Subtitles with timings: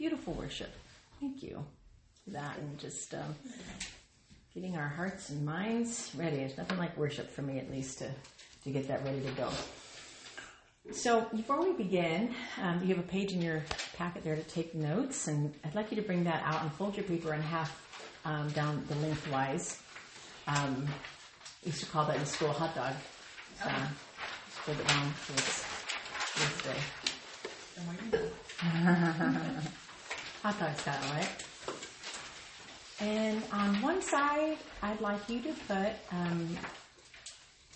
[0.00, 0.70] beautiful worship.
[1.20, 1.62] Thank you
[2.24, 3.36] for that and just um,
[4.54, 6.38] getting our hearts and minds ready.
[6.38, 8.10] There's nothing like worship for me, at least, to,
[8.64, 9.50] to get that ready to go.
[10.90, 13.62] So before we begin, um, you have a page in your
[13.98, 16.96] packet there to take notes, and I'd like you to bring that out and fold
[16.96, 17.70] your paper in half
[18.24, 19.82] um, down the lengthwise.
[20.46, 20.88] Um,
[21.62, 22.94] we used to call that in school hot dog.
[23.62, 25.66] So, just fold it down so it's
[30.42, 31.28] hot dog style, right?
[33.00, 36.56] And on one side, I'd like you to put um,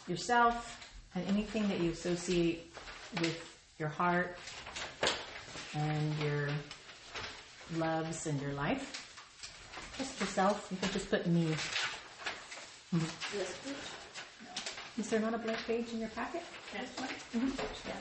[0.06, 0.80] yourself
[1.14, 2.73] and anything that you associate
[3.20, 3.38] with
[3.78, 4.38] your heart
[5.74, 6.48] and your
[7.77, 9.01] loves and your life.
[9.98, 10.66] Just yourself.
[10.70, 11.54] You can just put me.
[12.92, 13.46] Page?
[14.98, 16.42] Is there not a blank page in your packet?
[16.73, 16.88] Yes.
[16.96, 17.09] one?
[17.09, 17.88] Mm-hmm.
[17.88, 17.95] Yeah.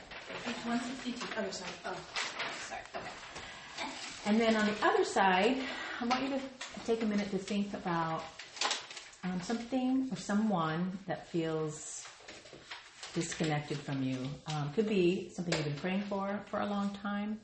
[0.45, 1.27] Page 162.
[1.38, 1.72] Oh, sorry.
[1.86, 2.33] Oh.
[4.26, 5.58] And then on the other side,
[6.00, 6.39] I want you to
[6.86, 8.23] take a minute to think about
[9.23, 12.08] um, something or someone that feels
[13.14, 14.17] disconnected from you.
[14.48, 17.39] Um, could be something you've been praying for for a long time.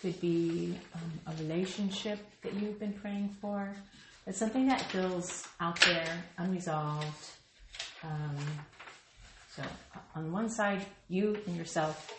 [0.00, 3.70] Could be um, a relationship that you've been praying for.
[4.26, 7.30] It's something that feels out there, unresolved.
[8.02, 8.36] Um,
[9.54, 9.62] so
[10.14, 12.12] on one side, you and yourself,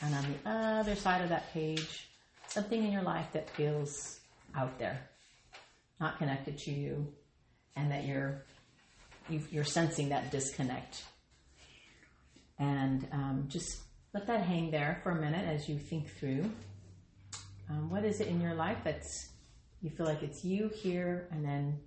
[0.00, 2.08] and on the other side of that page,
[2.52, 4.20] something in your life that feels
[4.54, 5.08] out there,
[6.00, 7.12] not connected to you,
[7.76, 8.44] and that you're
[9.28, 11.04] you- you're sensing that disconnect.
[12.58, 16.50] And um, just let that hang there for a minute as you think through.
[17.70, 19.30] Um, what is it in your life that's
[19.80, 21.80] you feel like it's you here, and then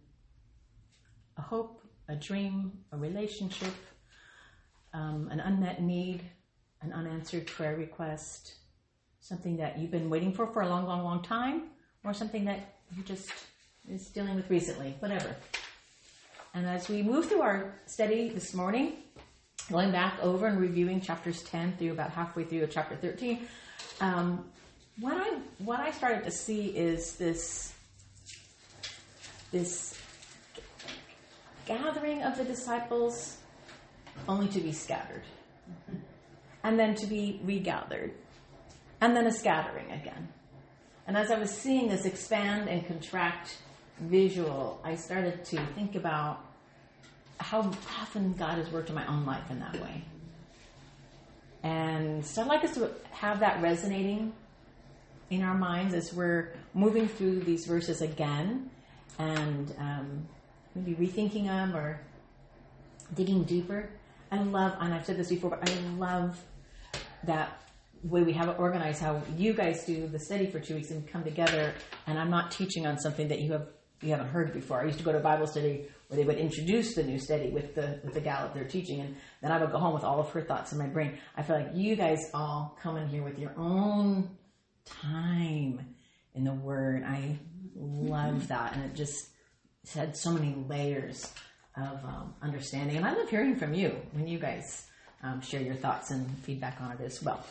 [1.38, 3.73] a hope, a dream, a relationship,
[4.93, 6.21] um, an unmet need,
[6.81, 8.55] an unanswered prayer request,
[9.27, 11.63] something that you've been waiting for for a long, long, long time,
[12.03, 13.31] or something that you just
[13.89, 15.35] is dealing with recently, whatever.
[16.53, 18.97] And as we move through our study this morning,
[19.71, 23.47] going back over and reviewing chapters 10 through about halfway through of chapter 13,
[23.99, 24.45] um,
[24.99, 27.73] what I what I started to see is this
[29.52, 29.99] this
[31.65, 33.37] gathering of the disciples
[34.30, 35.23] only to be scattered.
[36.64, 38.14] And then to be regathered
[39.02, 40.30] and then a scattering again.
[41.08, 43.58] And as I was seeing this expand and contract
[44.00, 46.44] visual, I started to think about
[47.39, 50.04] how often God has worked in my own life in that way.
[51.64, 54.33] And so I'd like us to have that resonating
[55.30, 58.70] in our minds as we're moving through these verses again
[59.17, 60.27] and um,
[60.76, 62.00] maybe rethinking them or
[63.16, 63.89] digging deeper.
[64.32, 66.39] I love, and I've said this before, but I love
[67.23, 67.64] that
[68.05, 71.08] way we have it organized, how you guys do the study for two weeks and
[71.08, 71.73] come together,
[72.08, 73.67] and I'm not teaching on something that you have
[74.02, 74.82] you haven't heard before.
[74.82, 77.73] I used to go to Bible study where they would introduce the new study with
[77.76, 80.20] the with the gal that they're teaching, and then I would go home with all
[80.20, 81.17] of her thoughts in my brain.
[81.36, 84.30] I feel like you guys all come in here with your own
[84.86, 85.95] time
[86.36, 87.04] in the Word.
[87.04, 87.38] I
[87.76, 89.30] love that, and it just
[89.94, 91.33] had so many layers
[91.77, 92.98] of um, understanding.
[92.98, 94.88] And I love hearing from you when you guys
[95.23, 97.45] um, share your thoughts and feedback on it as well.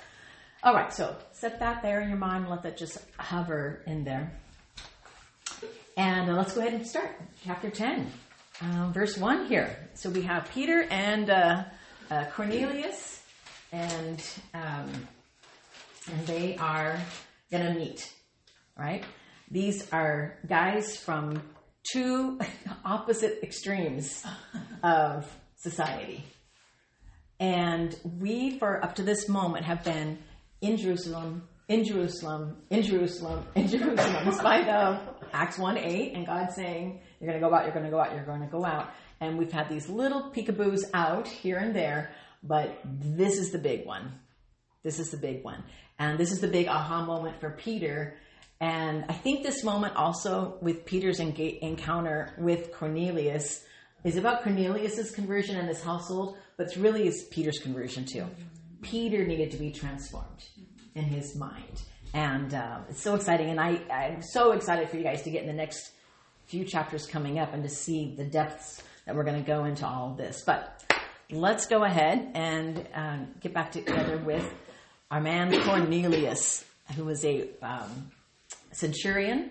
[0.64, 2.48] All right, so set that there in your mind.
[2.48, 4.32] Let that just hover in there.
[5.98, 7.20] And uh, let's go ahead and start.
[7.44, 8.10] Chapter 10,
[8.62, 9.76] um, verse 1 here.
[9.92, 11.64] So we have Peter and uh,
[12.10, 13.22] uh, Cornelius,
[13.72, 14.22] and,
[14.54, 14.90] um,
[16.10, 16.98] and they are
[17.50, 18.10] going to meet,
[18.78, 19.04] right?
[19.50, 21.42] These are guys from
[21.92, 22.40] two
[22.86, 24.24] opposite extremes
[24.82, 26.24] of society.
[27.38, 30.16] And we, for up to this moment, have been
[30.64, 35.00] in Jerusalem, in Jerusalem, in Jerusalem, in Jerusalem, in spite of
[35.32, 38.00] Acts 1 8 and God saying, You're going to go out, you're going to go
[38.00, 38.90] out, you're going to go out.
[39.20, 42.10] And we've had these little peekaboos out here and there,
[42.42, 44.12] but this is the big one.
[44.82, 45.62] This is the big one.
[45.98, 48.16] And this is the big aha moment for Peter.
[48.60, 53.64] And I think this moment also with Peter's encounter with Cornelius
[54.02, 58.26] is about Cornelius's conversion and his household, but it's really is Peter's conversion too.
[58.84, 60.44] Peter needed to be transformed
[60.94, 61.82] in his mind.
[62.12, 63.50] And uh, it's so exciting.
[63.50, 65.90] And I, I'm so excited for you guys to get in the next
[66.44, 69.86] few chapters coming up and to see the depths that we're going to go into
[69.86, 70.42] all of this.
[70.46, 70.84] But
[71.30, 74.48] let's go ahead and um, get back together with
[75.10, 76.64] our man Cornelius,
[76.94, 78.10] who was a um,
[78.72, 79.50] centurion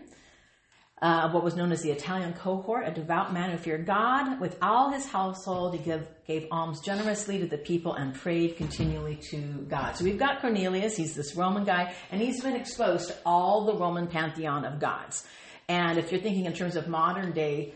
[1.01, 4.39] uh, what was known as the Italian cohort, a devout man who feared God.
[4.39, 9.17] With all his household, he give, gave alms generously to the people and prayed continually
[9.29, 9.37] to
[9.69, 9.97] God.
[9.97, 13.75] So we've got Cornelius, he's this Roman guy, and he's been exposed to all the
[13.75, 15.25] Roman pantheon of gods.
[15.67, 17.73] And if you're thinking in terms of modern day,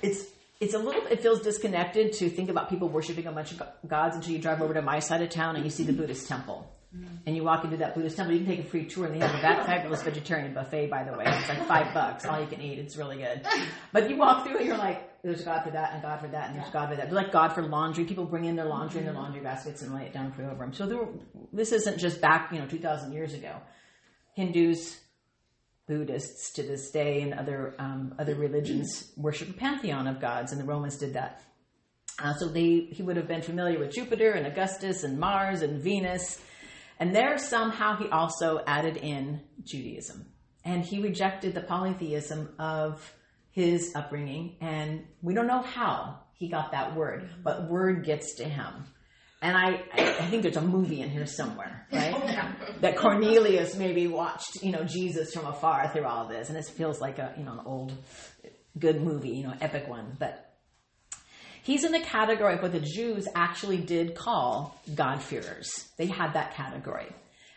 [0.00, 0.26] it's
[0.60, 4.14] it's a little it feels disconnected to think about people worshiping a bunch of gods
[4.14, 6.71] until you drive over to my side of town and you see the Buddhist temple.
[7.24, 9.24] And you walk into that Buddhist temple, you can take a free tour, and they
[9.24, 11.24] have a that fabulous vegetarian buffet, by the way.
[11.26, 12.78] It's like five bucks, all you can eat.
[12.78, 13.46] It's really good.
[13.92, 16.50] But you walk through, and you're like, there's God for that, and God for that,
[16.50, 17.06] and there's God for that.
[17.06, 18.04] They're like God for laundry.
[18.04, 20.64] People bring in their laundry in their laundry baskets and lay it down for over
[20.64, 20.74] them.
[20.74, 21.06] So there,
[21.52, 23.54] this isn't just back, you know, 2,000 years ago.
[24.34, 24.98] Hindus,
[25.86, 30.60] Buddhists to this day, and other um, other religions worship a pantheon of gods, and
[30.60, 31.42] the Romans did that.
[32.18, 35.82] Uh, so they, he would have been familiar with Jupiter and Augustus and Mars and
[35.82, 36.40] Venus
[36.98, 40.26] and there somehow he also added in Judaism.
[40.64, 43.12] And he rejected the polytheism of
[43.50, 44.56] his upbringing.
[44.60, 48.86] And we don't know how he got that word, but word gets to him.
[49.40, 52.14] And I, I think there's a movie in here somewhere, right?
[52.42, 56.48] Oh, that Cornelius maybe watched, you know, Jesus from afar through all this.
[56.48, 57.92] And this feels like a, you know, an old,
[58.78, 60.16] good movie, you know, epic one.
[60.18, 60.51] But
[61.62, 65.88] He's in the category of what the Jews actually did call God-fearers.
[65.96, 67.06] They had that category.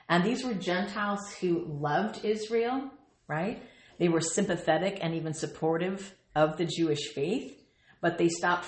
[0.08, 2.92] And these were Gentiles who loved Israel,
[3.28, 3.64] right?
[3.98, 7.60] They were sympathetic and even supportive of the Jewish faith,
[8.02, 8.68] but they stopped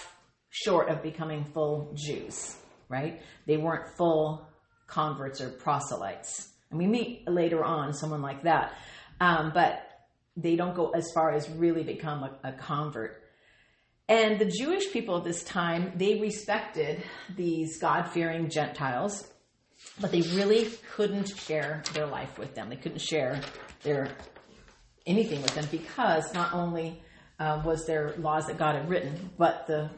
[0.49, 2.57] short of becoming full Jews,
[2.89, 3.21] right?
[3.45, 4.47] They weren't full
[4.87, 6.49] converts or proselytes.
[6.71, 8.73] And we meet later on someone like that.
[9.19, 9.83] Um, but
[10.35, 13.21] they don't go as far as really become a, a convert.
[14.09, 17.03] And the Jewish people of this time, they respected
[17.35, 19.27] these God fearing Gentiles,
[19.99, 22.69] but they really couldn't share their life with them.
[22.69, 23.41] They couldn't share
[23.83, 24.09] their
[25.05, 27.01] anything with them because not only
[27.39, 29.89] uh, was there laws that God had written, but the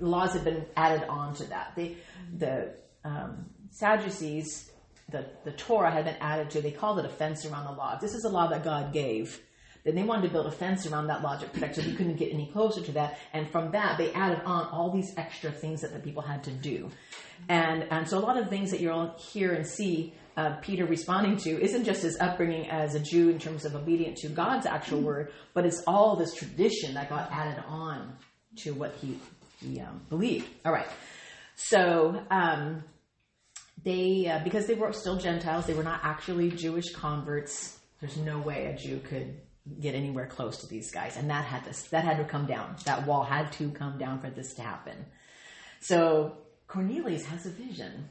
[0.00, 1.72] laws had been added on to that.
[1.76, 1.96] They,
[2.36, 2.74] the
[3.04, 4.70] um, Sadducees,
[5.10, 6.60] the, the Torah had been added to.
[6.60, 7.98] They called it a fence around the law.
[7.98, 9.40] This is a law that God gave
[9.84, 12.32] then they wanted to build a fence around that logic protect so you couldn't get
[12.32, 13.18] any closer to that.
[13.32, 16.50] And from that, they added on all these extra things that the people had to
[16.50, 16.90] do.
[17.48, 21.36] And, and so a lot of things that you'll hear and see uh, Peter responding
[21.36, 25.00] to isn't just his upbringing as a Jew in terms of obedient to God's actual
[25.00, 28.16] word, but it's all this tradition that got added on
[28.58, 29.18] to what he,
[29.60, 30.48] he um, believed.
[30.64, 30.86] All right.
[31.56, 32.84] So, um,
[33.82, 37.78] they, uh, because they were still Gentiles, they were not actually Jewish converts.
[38.00, 39.40] There's no way a Jew could
[39.80, 41.16] get anywhere close to these guys.
[41.16, 42.76] And that had to, that had to come down.
[42.84, 45.06] That wall had to come down for this to happen.
[45.80, 46.36] So
[46.66, 48.08] Cornelius has a vision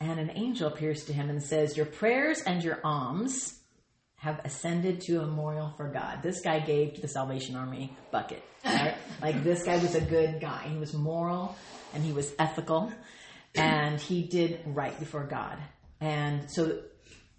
[0.00, 3.60] and an angel appears to him and says, your prayers and your alms
[4.16, 6.22] have ascended to a memorial for God.
[6.22, 8.42] This guy gave to the Salvation Army bucket.
[8.64, 8.96] Right?
[9.22, 10.66] like this guy was a good guy.
[10.68, 11.56] He was moral
[11.92, 12.92] and he was ethical
[13.54, 15.58] and he did right before God.
[16.00, 16.80] And so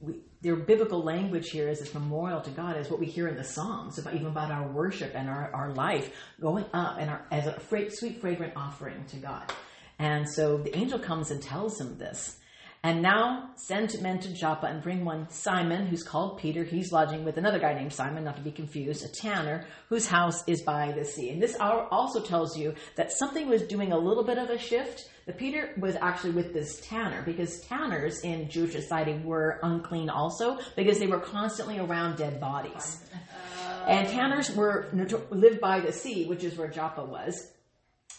[0.06, 3.36] we, their biblical language here is this memorial to God is what we hear in
[3.36, 7.26] the Psalms about even about our worship and our, our life going up and our,
[7.32, 9.52] as a fra- sweet fragrant offering to God.
[9.98, 12.38] And so the angel comes and tells him this.
[12.84, 16.64] And now send men to Joppa and bring one Simon, who's called Peter.
[16.64, 20.44] He's lodging with another guy named Simon, not to be confused, a tanner, whose house
[20.48, 21.32] is by the sea.
[21.32, 25.10] And this also tells you that something was doing a little bit of a shift.
[25.34, 31.00] Peter was actually with this tanner because tanners in Jewish society were unclean also because
[31.00, 33.04] they were constantly around dead bodies.
[33.12, 33.86] Uh-huh.
[33.88, 34.88] And tanners were
[35.32, 37.52] lived by the sea, which is where Joppa was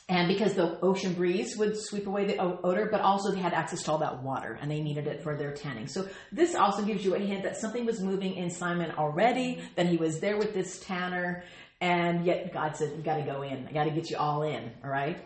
[0.09, 3.83] and because the ocean breeze would sweep away the odor, but also they had access
[3.83, 5.89] to all that water and they needed it for their tanning.
[5.89, 9.87] So this also gives you a hint that something was moving in Simon already, that
[9.87, 11.43] he was there with this tanner,
[11.81, 13.67] and yet God said, you gotta go in.
[13.67, 15.19] I gotta get you all in, alright?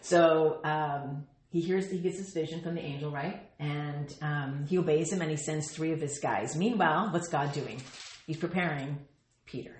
[0.00, 3.42] So, um, he hears, he gets this vision from the angel, right?
[3.58, 6.56] And, um, he obeys him and he sends three of his guys.
[6.56, 7.80] Meanwhile, what's God doing?
[8.26, 8.98] He's preparing
[9.46, 9.74] Peter.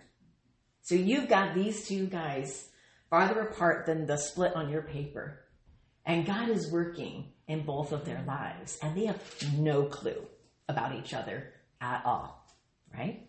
[0.82, 2.68] So you've got these two guys
[3.10, 5.40] farther apart than the split on your paper.
[6.06, 9.20] And God is working in both of their lives, and they have
[9.58, 10.22] no clue
[10.68, 12.46] about each other at all,
[12.96, 13.28] right?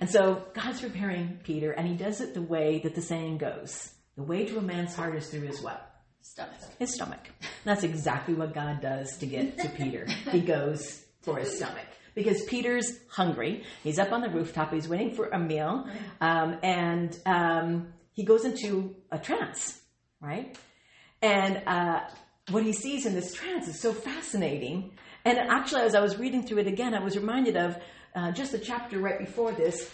[0.00, 3.93] And so God's preparing Peter, and he does it the way that the saying goes.
[4.16, 5.90] The way to a man's heart is through his what?
[6.20, 6.54] Stomach.
[6.78, 7.20] His stomach.
[7.64, 10.06] That's exactly what God does to get to Peter.
[10.30, 13.64] he goes for his stomach because Peter's hungry.
[13.82, 14.72] He's up on the rooftop.
[14.72, 15.86] He's waiting for a meal,
[16.20, 19.80] um, and um, he goes into a trance,
[20.20, 20.56] right?
[21.20, 22.00] And uh,
[22.50, 24.92] what he sees in this trance is so fascinating.
[25.24, 27.76] And actually, as I was reading through it again, I was reminded of
[28.14, 29.90] uh, just a chapter right before this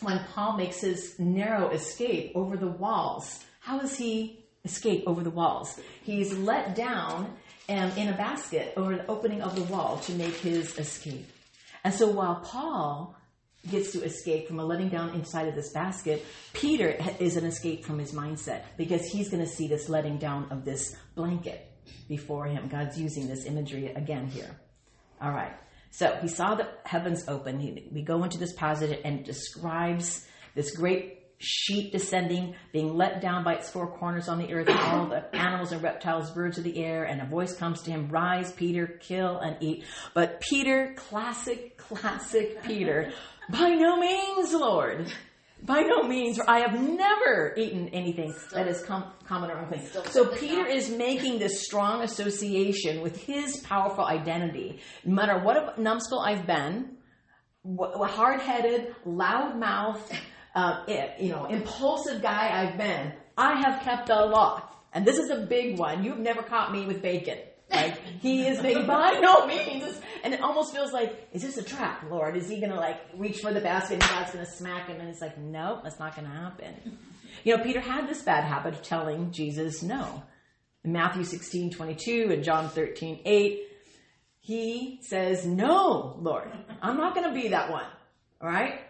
[0.00, 3.44] when Paul makes his narrow escape over the walls.
[3.60, 5.80] How does he escape over the walls?
[6.02, 7.36] He's let down
[7.68, 11.30] um, in a basket over the opening of the wall to make his escape.
[11.82, 13.16] And so while Paul
[13.70, 17.84] gets to escape from a letting down inside of this basket, Peter is an escape
[17.84, 21.70] from his mindset because he's going to see this letting down of this blanket
[22.08, 22.68] before him.
[22.68, 24.58] God's using this imagery again here.
[25.20, 25.52] All right.
[25.94, 27.60] So he saw the heavens open.
[27.60, 33.44] He, we go into this passage and describes this great sheet descending, being let down
[33.44, 36.64] by its four corners on the earth, and all the animals and reptiles, birds of
[36.64, 39.84] the air, and a voice comes to him, Rise, Peter, kill and eat.
[40.14, 43.12] But Peter, classic, classic Peter,
[43.48, 45.12] by no means, Lord.
[45.64, 46.38] By no means.
[46.46, 49.86] I have never eaten anything that is com- common or unclean.
[50.10, 54.80] So Peter is making this strong association with his powerful identity.
[55.06, 56.96] No matter what a numbskull I've been,
[57.62, 60.12] what, hard-headed, loud-mouthed,
[60.54, 60.84] uh,
[61.18, 64.68] you know, impulsive guy I've been, I have kept the law.
[64.92, 66.04] And this is a big one.
[66.04, 67.38] You've never caught me with bacon.
[67.74, 71.62] Like he is making by no means, and it almost feels like, is this a
[71.62, 72.36] trap, Lord?
[72.36, 75.00] Is he going to like reach for the basket and God's going to smack him?
[75.00, 76.98] And it's like, nope, that's not going to happen.
[77.42, 80.22] You know, Peter had this bad habit of telling Jesus no.
[80.84, 83.62] In Matthew 16, 22 and John 13, 8,
[84.40, 86.50] he says, no, Lord,
[86.82, 87.86] I'm not going to be that one.
[88.40, 88.80] All right.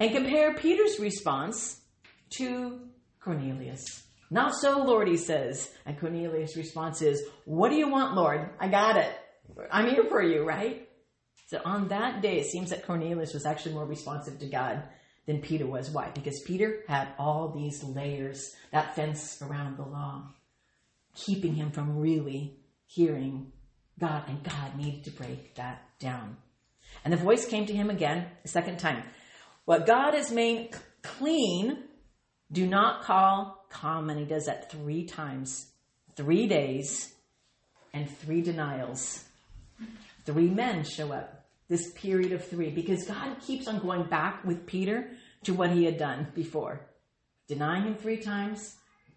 [0.00, 1.80] And compare Peter's response
[2.38, 2.80] to
[3.20, 4.03] Cornelius.
[4.34, 5.70] Not so, Lord, he says.
[5.86, 8.50] And Cornelius' response is, What do you want, Lord?
[8.58, 9.16] I got it.
[9.70, 10.88] I'm here for you, right?
[11.46, 14.82] So on that day, it seems that Cornelius was actually more responsive to God
[15.26, 15.88] than Peter was.
[15.88, 16.10] Why?
[16.12, 20.24] Because Peter had all these layers, that fence around the law,
[21.14, 23.52] keeping him from really hearing
[24.00, 26.38] God, and God needed to break that down.
[27.04, 29.04] And the voice came to him again a second time.
[29.64, 31.84] What God has made clean,
[32.54, 34.08] do not call come.
[34.08, 35.66] And He does that three times,
[36.16, 37.12] three days,
[37.92, 39.24] and three denials.
[40.24, 44.66] Three men show up this period of three because God keeps on going back with
[44.66, 45.10] Peter
[45.44, 46.80] to what he had done before.
[47.48, 48.76] Denying him three times.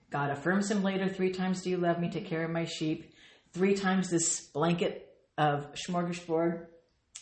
[0.10, 2.10] God affirms him later three times, Do you love me?
[2.10, 3.14] Take care of my sheep.
[3.54, 6.66] Three times this blanket of smorgasbord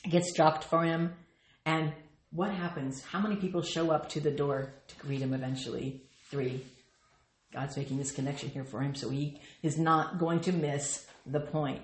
[0.10, 1.14] gets dropped for him.
[1.66, 1.94] And
[2.32, 3.02] what happens?
[3.04, 6.04] How many people show up to the door to greet him eventually?
[6.30, 6.64] Three.
[7.54, 11.40] God's making this connection here for him, so he is not going to miss the
[11.40, 11.82] point.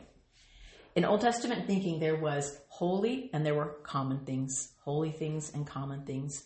[0.96, 5.66] In Old Testament thinking, there was holy and there were common things, holy things and
[5.66, 6.44] common things.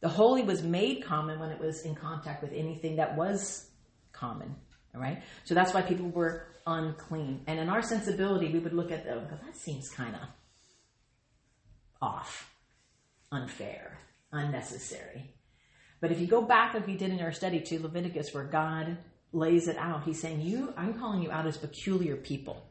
[0.00, 3.70] The holy was made common when it was in contact with anything that was
[4.12, 4.54] common.
[4.94, 7.42] All right, so that's why people were unclean.
[7.46, 9.26] And in our sensibility, we would look at them.
[9.30, 10.22] That seems kind of
[12.02, 12.52] off
[13.30, 13.98] unfair,
[14.32, 15.34] unnecessary.
[16.00, 18.96] But if you go back, like we did in our study to Leviticus, where God
[19.32, 22.66] lays it out, He's saying, "You, I'm calling you out as peculiar people.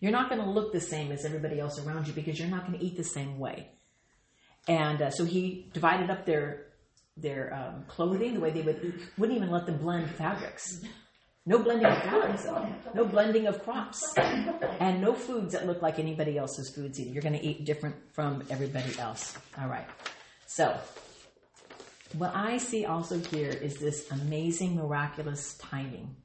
[0.00, 2.66] You're not going to look the same as everybody else around you because you're not
[2.66, 3.68] going to eat the same way."
[4.68, 6.66] And uh, so He divided up their
[7.16, 8.94] their um, clothing the way they would eat.
[9.18, 10.82] wouldn't even let them blend fabrics.
[11.46, 12.46] No blending of fabrics,
[12.94, 17.10] no blending of crops, and no foods that look like anybody else's foods either.
[17.10, 19.36] You're going to eat different from everybody else.
[19.58, 19.86] All right.
[20.46, 20.78] So,
[22.14, 26.16] what I see also here is this amazing, miraculous timing.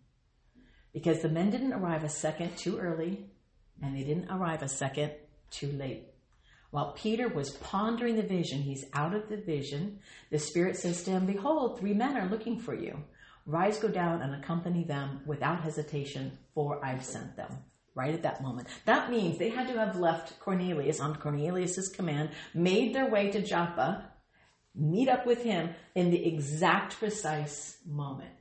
[0.94, 3.30] Because the men didn't arrive a second too early,
[3.82, 5.12] and they didn't arrive a second
[5.51, 6.08] too late.
[6.72, 10.00] While Peter was pondering the vision, he's out of the vision.
[10.32, 13.04] The Spirit says to him, Behold, three men are looking for you.
[13.46, 17.60] Rise, go down, and accompany them without hesitation, for I've sent them.
[17.94, 18.68] Right at that moment.
[18.86, 23.42] That means they had to have left Cornelius on Cornelius's command, made their way to
[23.42, 24.12] Joppa,
[24.75, 28.32] meet up with him in the exact precise moment.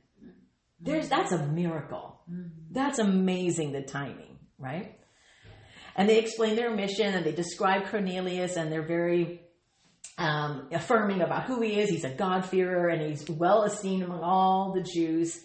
[0.79, 2.21] There's, that's a miracle.
[2.71, 4.99] That's amazing, the timing, right?
[5.95, 9.41] And they explain their mission and they describe Cornelius and they're very
[10.17, 11.89] um, affirming about who he is.
[11.89, 15.39] He's a God-fearer and he's well esteemed among all the Jews.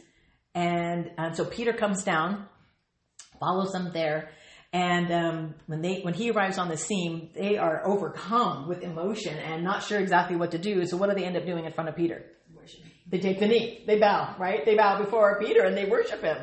[0.54, 2.46] And, and so Peter comes down,
[3.38, 4.30] follows them there,
[4.72, 9.36] and um, when they when he arrives on the scene, they are overcome with emotion
[9.36, 10.86] and not sure exactly what to do.
[10.86, 12.24] So what do they end up doing in front of Peter?
[12.54, 12.80] Worship.
[13.08, 13.82] They take the knee.
[13.86, 14.64] They bow, right?
[14.64, 16.38] They bow before Peter and they worship him.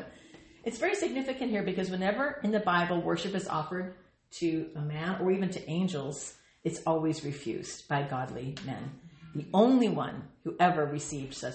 [0.64, 3.94] It's very significant here because whenever in the Bible worship is offered
[4.32, 8.90] to a man or even to angels, it's always refused by godly men.
[9.34, 11.54] The only one who ever received such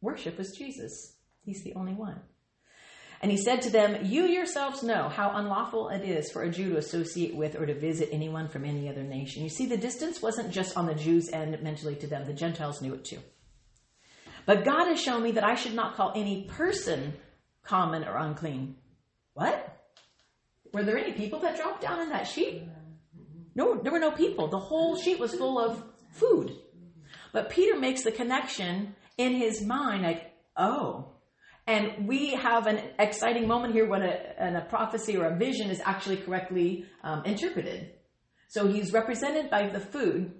[0.00, 1.14] worship was Jesus.
[1.44, 2.20] He's the only one.
[3.22, 6.70] And he said to them, You yourselves know how unlawful it is for a Jew
[6.70, 9.44] to associate with or to visit anyone from any other nation.
[9.44, 12.82] You see, the distance wasn't just on the Jews' end mentally to them, the Gentiles
[12.82, 13.20] knew it too.
[14.44, 17.14] But God has shown me that I should not call any person
[17.62, 18.76] common or unclean.
[19.34, 19.68] What?
[20.72, 22.64] Were there any people that dropped down in that sheet?
[23.54, 24.48] No, there were no people.
[24.48, 26.56] The whole sheet was full of food.
[27.32, 31.11] But Peter makes the connection in his mind, like, oh.
[31.66, 35.80] And we have an exciting moment here when a, a prophecy or a vision is
[35.84, 37.92] actually correctly um, interpreted.
[38.48, 40.32] So he's represented by the food,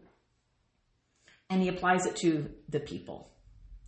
[1.49, 3.31] and he applies it to the people.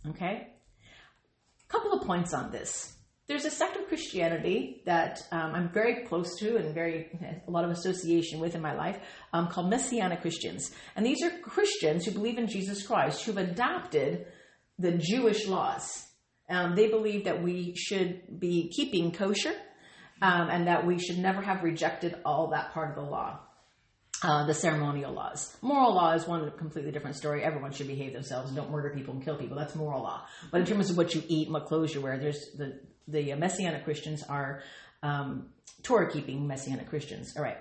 [0.09, 0.47] Okay?
[0.47, 2.95] A couple of points on this.
[3.27, 7.09] There's a sect of Christianity that um, I'm very close to and very
[7.47, 8.99] a lot of association with in my life
[9.33, 10.71] um, called Messianic Christians.
[10.95, 14.27] And these are Christians who believe in Jesus Christ who've adopted
[14.77, 16.04] the Jewish laws.
[16.49, 19.53] Um, they believe that we should be keeping kosher
[20.21, 23.39] um, and that we should never have rejected all that part of the law.
[24.23, 25.55] Uh, the ceremonial laws.
[25.61, 27.43] Moral law is one completely different story.
[27.43, 29.57] Everyone should behave themselves don't murder people and kill people.
[29.57, 30.25] That's moral law.
[30.51, 33.35] But in terms of what you eat and what clothes you wear, there's the the
[33.35, 34.63] Messianic Christians are
[35.03, 35.49] um,
[35.83, 37.35] Torah keeping Messianic Christians.
[37.37, 37.57] All right.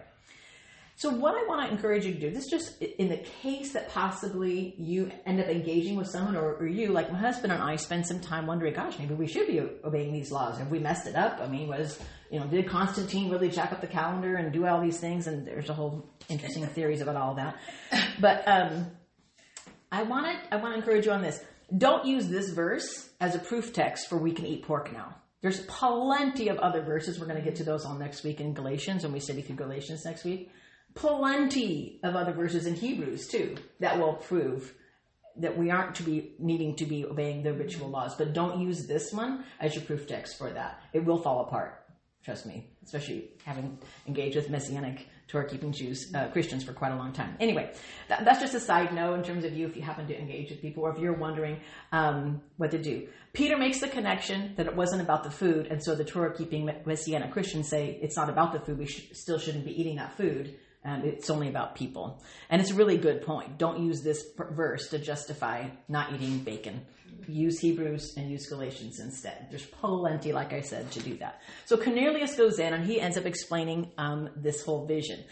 [0.97, 3.91] So what I want to encourage you to do, this just in the case that
[3.91, 7.75] possibly you end up engaging with someone or, or, you, like my husband and I
[7.77, 10.57] spend some time wondering, gosh, maybe we should be obeying these laws.
[10.59, 11.41] Have we messed it up?
[11.41, 11.99] I mean, was,
[12.31, 15.27] you know, did Constantine really jack up the calendar and do all these things?
[15.27, 17.57] And there's a whole interesting theories about all that.
[18.21, 18.87] But, um,
[19.91, 21.41] I want to, I want to encourage you on this.
[21.77, 25.17] Don't use this verse as a proof text for we can eat pork now.
[25.41, 27.19] There's plenty of other verses.
[27.19, 29.57] We're going to get to those all next week in Galatians when we study through
[29.57, 30.51] Galatians next week
[30.95, 34.73] plenty of other verses in Hebrews too that will prove
[35.37, 38.87] that we aren't to be needing to be obeying the ritual laws, but don't use
[38.87, 40.81] this one as your proof text for that.
[40.93, 41.81] It will fall apart.
[42.25, 46.97] Trust me, especially having engaged with Messianic Torah keeping Jews, uh, Christians for quite a
[46.97, 47.37] long time.
[47.41, 47.73] Anyway,
[48.09, 50.51] that, that's just a side note in terms of you if you happen to engage
[50.51, 51.61] with people or if you're wondering
[51.93, 53.09] um, what to do.
[53.33, 56.71] Peter makes the connection that it wasn't about the food, and so the Torah keeping
[56.87, 60.17] Messianic Christians say it's not about the food, we sh- still shouldn't be eating that
[60.17, 62.23] food and it's only about people.
[62.51, 63.59] And it's a really good point.
[63.59, 66.83] Don't use this verse to justify not eating bacon.
[67.27, 69.47] Use Hebrews and use Galatians instead.
[69.51, 71.41] There's plenty, like I said, to do that.
[71.65, 75.25] So Cornelius goes in and he ends up explaining um, this whole vision.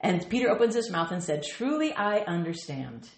[0.00, 3.08] And Peter opens his mouth and said, Truly I understand.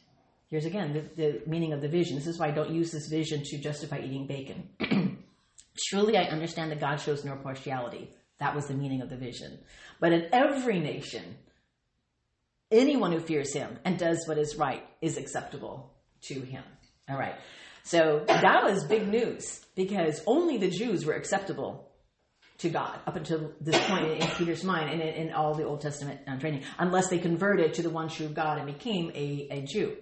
[0.49, 2.17] Here's again the, the meaning of the vision.
[2.17, 4.71] This is why I don't use this vision to justify eating bacon.
[5.89, 8.11] Truly I understand that God shows no partiality.
[8.39, 9.59] That was the meaning of the vision.
[10.01, 11.37] But in every nation,
[12.71, 16.63] anyone who fears him and does what is right is acceptable to him.
[17.09, 17.35] All right.
[17.85, 21.89] So that was big news because only the Jews were acceptable
[22.59, 26.21] to God up until this point in, Peter's mind and in, all the Old Testament
[26.27, 29.97] um, training, unless they converted to the one true God and became a, a Jew.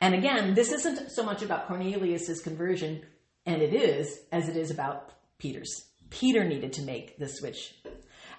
[0.00, 3.02] And again, this isn't so much about Cornelius's conversion,
[3.46, 5.86] and it is, as it is about Peter's.
[6.10, 7.74] Peter needed to make the switch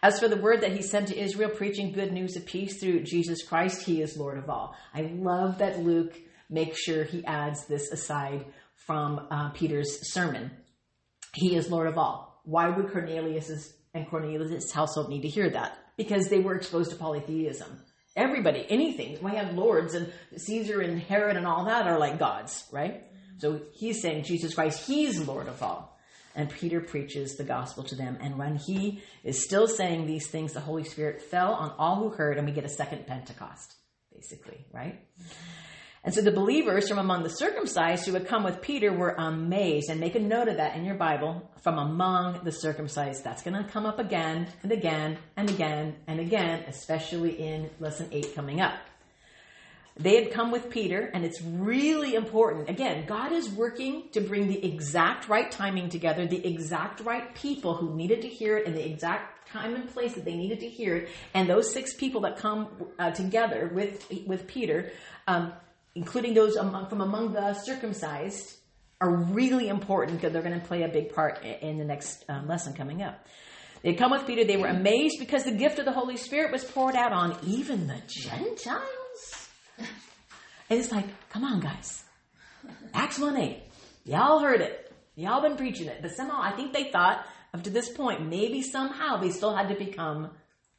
[0.03, 3.03] as for the word that he sent to Israel, preaching good news of peace through
[3.03, 4.75] Jesus Christ, he is Lord of all.
[4.93, 6.13] I love that Luke
[6.49, 8.45] makes sure he adds this aside
[8.85, 10.51] from uh, Peter's sermon.
[11.33, 12.41] He is Lord of all.
[12.45, 15.77] Why would Cornelius and Cornelius' household need to hear that?
[15.97, 17.83] Because they were exposed to polytheism.
[18.15, 19.17] Everybody, anything.
[19.21, 23.03] We have lords and Caesar and Herod and all that are like gods, right?
[23.39, 25.96] So he's saying Jesus Christ, he's Lord of all
[26.37, 28.17] and Peter preaches the gospel to them.
[28.21, 32.09] And when he is still saying these things, the Holy Spirit fell on all who
[32.09, 33.75] heard, and we get a second Pentecost,
[34.13, 35.01] basically, right?
[36.03, 39.89] And so the believers from among the circumcised who had come with Peter were amazed.
[39.89, 43.25] And make a note of that in your Bible from among the circumcised.
[43.25, 48.07] That's going to come up again and again and again and again, especially in lesson
[48.11, 48.75] 8 coming up.
[49.99, 52.69] They had come with Peter, and it's really important.
[52.69, 57.75] Again, God is working to bring the exact right timing together, the exact right people
[57.75, 60.67] who needed to hear it in the exact time and place that they needed to
[60.67, 61.09] hear it.
[61.33, 62.67] And those six people that come
[62.99, 64.91] uh, together with with Peter,
[65.27, 65.53] um,
[65.95, 68.57] including those among, from among the circumcised,
[69.01, 72.47] are really important because they're going to play a big part in the next um,
[72.47, 73.25] lesson coming up.
[73.83, 74.43] They come with Peter.
[74.43, 77.87] They were amazed because the gift of the Holy Spirit was poured out on even
[77.87, 78.96] the Gentiles.
[80.69, 82.03] It's like, come on, guys.
[82.93, 83.63] Acts 1 8.
[84.05, 84.91] Y'all heard it.
[85.15, 86.01] Y'all been preaching it.
[86.01, 89.69] But somehow I think they thought up to this point, maybe somehow they still had
[89.69, 90.31] to become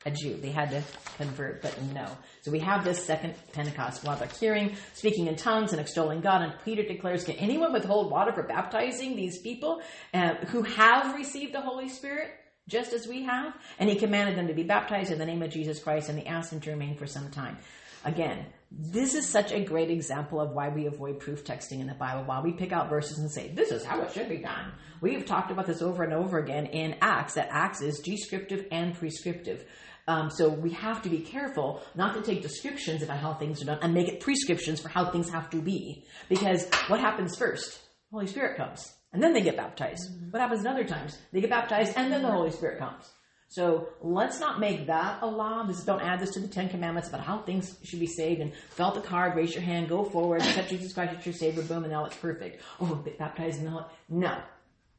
[0.06, 0.37] a Jew.
[0.37, 0.82] They had to
[1.16, 2.06] convert, but no.
[2.42, 6.42] So we have this second Pentecost while they're hearing, speaking in tongues and extolling God.
[6.42, 9.82] And Peter declares, Can anyone withhold water for baptizing these people
[10.14, 12.30] uh, who have received the Holy Spirit?
[12.68, 13.54] Just as we have.
[13.78, 16.26] And he commanded them to be baptized in the name of Jesus Christ, and he
[16.26, 17.56] asked them to remain for some time.
[18.04, 21.94] Again, this is such a great example of why we avoid proof texting in the
[21.94, 24.72] Bible, why we pick out verses and say, this is how it should be done.
[25.00, 28.94] We've talked about this over and over again in Acts, that Acts is descriptive and
[28.94, 29.64] prescriptive.
[30.06, 33.66] Um, so we have to be careful not to take descriptions about how things are
[33.66, 36.04] done and make it prescriptions for how things have to be.
[36.28, 37.78] Because what happens first?
[38.11, 38.94] Holy Spirit comes.
[39.12, 40.11] And then they get baptized.
[40.11, 40.30] Mm-hmm.
[40.30, 41.18] What happens in other times?
[41.32, 43.11] They get baptized and then the Holy Spirit comes.
[43.48, 45.64] So let's not make that a law.
[45.64, 48.52] This, don't add this to the Ten Commandments about how things should be saved and
[48.70, 51.84] felt the card, raise your hand, go forward, accept Jesus Christ as your Savior, boom,
[51.84, 52.62] and now it's perfect.
[52.78, 54.38] Oh, get baptized in the No.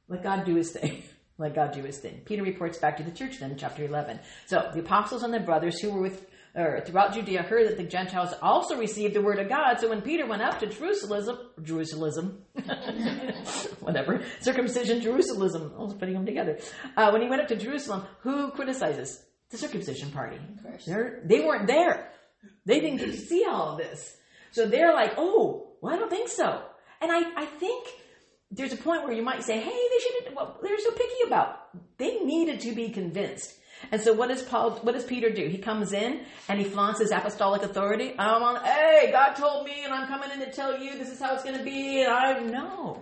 [0.07, 1.03] Let God do his thing.
[1.37, 2.21] Let God do his thing.
[2.25, 4.19] Peter reports back to the church then, chapter 11.
[4.47, 7.83] So the apostles and the brothers who were with or throughout Judea heard that the
[7.83, 9.79] Gentiles also received the word of God.
[9.79, 12.39] So when Peter went up to Jerusalem, Jerusalem,
[13.79, 16.57] whatever, circumcision, Jerusalem, I was putting them together.
[16.97, 19.23] Uh, when he went up to Jerusalem, who criticizes?
[19.51, 20.37] The circumcision party.
[20.85, 22.11] They're, they weren't there.
[22.65, 24.15] They didn't see all of this.
[24.51, 26.61] So they're like, oh, well, I don't think so.
[27.01, 27.87] And I, I think
[28.51, 31.69] there's a point where you might say, hey, they should, well, they're so picky about.
[31.97, 33.55] They needed to be convinced.
[33.91, 35.47] And so what does Paul, what does Peter do?
[35.47, 38.13] He comes in and he flaunts his apostolic authority.
[38.17, 41.19] I'm on, hey, God told me and I'm coming in to tell you this is
[41.19, 42.03] how it's going to be.
[42.03, 43.01] And I, know.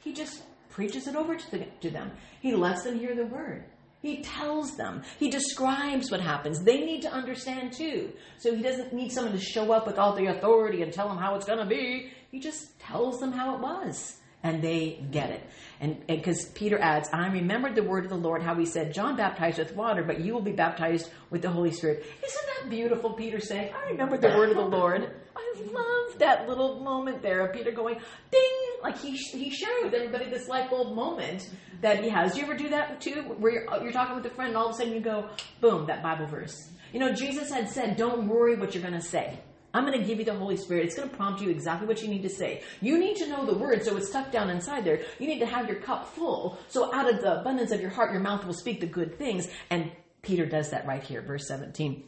[0.00, 2.12] He just preaches it over to, the, to them.
[2.40, 3.64] He lets them hear the word.
[4.02, 5.02] He tells them.
[5.18, 6.62] He describes what happens.
[6.62, 8.12] They need to understand too.
[8.38, 11.18] So he doesn't need someone to show up with all the authority and tell them
[11.18, 12.12] how it's going to be.
[12.30, 15.42] He just tells them how it was and they get it.
[15.80, 19.16] And because Peter adds, I remembered the word of the Lord, how he said, John
[19.16, 22.06] baptized with water, but you will be baptized with the Holy Spirit.
[22.24, 25.10] Isn't that beautiful, Peter saying, I remembered the word of the Lord.
[25.36, 27.98] I love that little moment there of Peter going,
[28.30, 31.50] ding, like he, he's sharing with everybody this light bulb moment
[31.82, 32.32] that he has.
[32.34, 33.22] Do you ever do that too?
[33.38, 35.28] Where you're, you're talking with a friend and all of a sudden you go,
[35.60, 36.70] boom, that Bible verse.
[36.92, 39.38] You know, Jesus had said, don't worry what you're going to say.
[39.76, 40.86] I'm going to give you the Holy Spirit.
[40.86, 42.62] It's going to prompt you exactly what you need to say.
[42.80, 45.02] You need to know the word so it's tucked down inside there.
[45.18, 48.12] You need to have your cup full so out of the abundance of your heart,
[48.12, 49.48] your mouth will speak the good things.
[49.70, 52.04] And Peter does that right here, verse 17.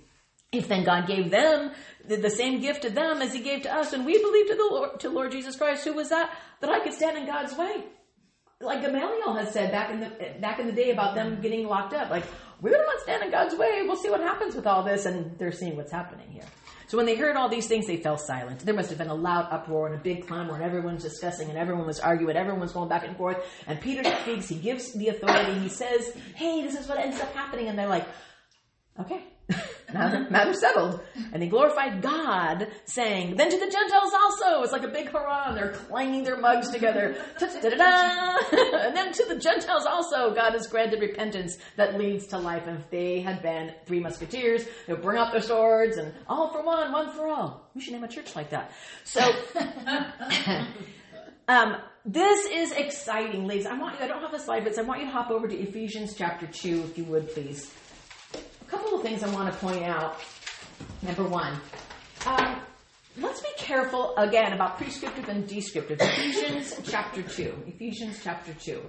[0.50, 1.72] If then God gave them
[2.06, 4.68] the, same gift to them as He gave to us, and we believed to the
[4.70, 6.34] Lord, to Lord Jesus Christ, who was that?
[6.60, 7.84] That I could stand in God's way.
[8.60, 11.92] Like Gamaliel has said back in the back in the day about them getting locked
[11.92, 12.10] up.
[12.10, 12.24] Like
[12.60, 13.82] we're not stand in God's way.
[13.82, 16.46] We'll see what happens with all this, and they're seeing what's happening here.
[16.88, 18.60] So when they heard all these things, they fell silent.
[18.60, 21.58] There must have been a loud uproar and a big clamor, and everyone's discussing, and
[21.58, 23.36] everyone was arguing, everyone was going back and forth.
[23.66, 27.30] And Peter speaks, he gives the authority, he says, Hey, this is what ends up
[27.34, 27.68] happening.
[27.68, 28.06] And they're like,
[28.98, 29.22] Okay,
[29.92, 31.00] matter settled.
[31.32, 34.62] And they glorified God, saying, Then to the Gentiles also.
[34.62, 37.16] It's like a big hurrah, and they're clanging their mugs together.
[37.40, 42.66] and then to the Gentiles also, God has granted repentance that leads to life.
[42.66, 46.52] And if they had been three musketeers, they would bring out their swords and all
[46.52, 47.68] for one, one for all.
[47.74, 48.72] We should name a church like that.
[49.04, 49.20] So,
[51.48, 53.66] um, this is exciting, ladies.
[53.66, 55.48] I want you, I don't have a slide, but I want you to hop over
[55.48, 57.72] to Ephesians chapter 2, if you would, please
[58.68, 60.20] couple of things I want to point out.
[61.02, 61.58] Number one,
[62.26, 62.60] um,
[63.16, 65.98] let's be careful again about prescriptive and descriptive.
[66.00, 67.64] Ephesians chapter 2.
[67.66, 68.80] Ephesians chapter 2.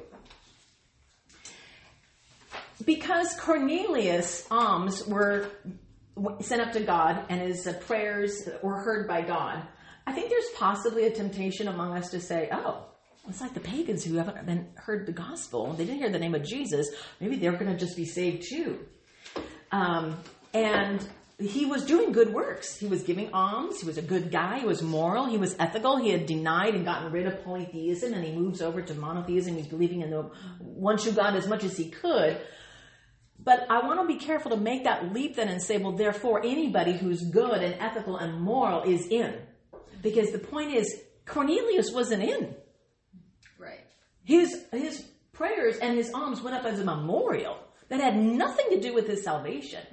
[2.85, 5.49] Because Cornelius' alms were
[6.41, 9.63] sent up to God and his prayers were heard by God,
[10.07, 12.85] I think there's possibly a temptation among us to say, oh,
[13.27, 15.73] it's like the pagans who haven't been heard the gospel.
[15.73, 16.87] They didn't hear the name of Jesus.
[17.19, 18.79] Maybe they're going to just be saved too.
[19.71, 20.17] Um,
[20.53, 21.07] and
[21.39, 22.77] he was doing good works.
[22.77, 23.79] He was giving alms.
[23.79, 24.59] He was a good guy.
[24.59, 25.25] He was moral.
[25.27, 25.97] He was ethical.
[25.97, 29.55] He had denied and gotten rid of polytheism, and he moves over to monotheism.
[29.55, 30.23] He's believing in the
[30.59, 32.41] one true God as much as he could.
[33.41, 36.41] But I want to be careful to make that leap then and say, well, therefore,
[36.43, 39.33] anybody who's good and ethical and moral is in.
[40.01, 40.93] Because the point is,
[41.25, 42.53] Cornelius wasn't in.
[43.57, 43.85] Right.
[44.25, 47.57] His, his prayers and his alms went up as a memorial
[47.89, 49.83] that had nothing to do with his salvation.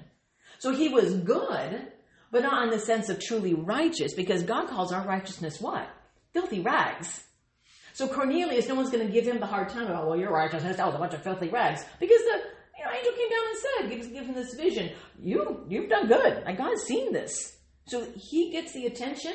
[0.59, 1.89] So he was good,
[2.31, 5.89] but not in the sense of truly righteous, because God calls our righteousness what?
[6.33, 7.25] Filthy rags.
[7.95, 10.77] So Cornelius, no one's going to give him the hard time about, well, your righteousness,
[10.77, 11.83] that was a bunch of filthy rags.
[11.99, 12.43] Because the
[12.79, 14.91] you know, angel came down and said, gives, gives him this vision.
[15.19, 16.45] You, you've done good.
[16.45, 17.57] Like God's seen this.
[17.87, 19.33] So he gets the attention,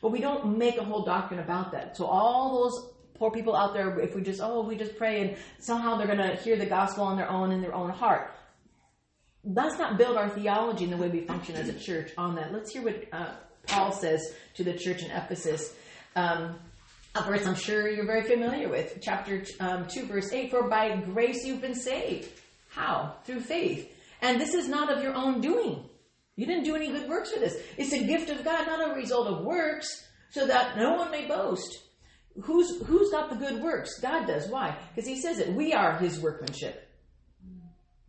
[0.00, 1.96] but we don't make a whole doctrine about that.
[1.96, 2.93] So all those
[3.24, 6.18] poor people out there, if we just, oh, we just pray and somehow they're going
[6.18, 8.30] to hear the gospel on their own in their own heart.
[9.44, 12.52] let's not build our theology in the way we function as a church on that.
[12.52, 13.32] Let's hear what uh,
[13.66, 14.20] Paul says
[14.56, 15.72] to the church in Ephesus.
[16.14, 16.56] Um,
[17.14, 20.50] a verse I'm sure you're very familiar with, chapter um, 2, verse 8.
[20.50, 22.28] For by grace you've been saved.
[22.68, 23.14] How?
[23.24, 23.90] Through faith.
[24.20, 25.82] And this is not of your own doing.
[26.36, 27.56] You didn't do any good works for this.
[27.78, 31.26] It's a gift of God, not a result of works, so that no one may
[31.26, 31.84] boast.
[32.42, 34.00] Who's, who's got the good works?
[34.00, 34.48] God does.
[34.48, 34.76] Why?
[34.94, 35.52] Because he says it.
[35.54, 36.84] We are his workmanship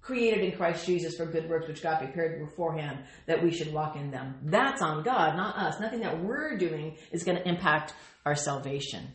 [0.05, 3.95] created in Christ Jesus for good works which God prepared beforehand that we should walk
[3.95, 4.35] in them.
[4.43, 5.79] That's on God, not us.
[5.79, 9.07] Nothing that we're doing is going to impact our salvation.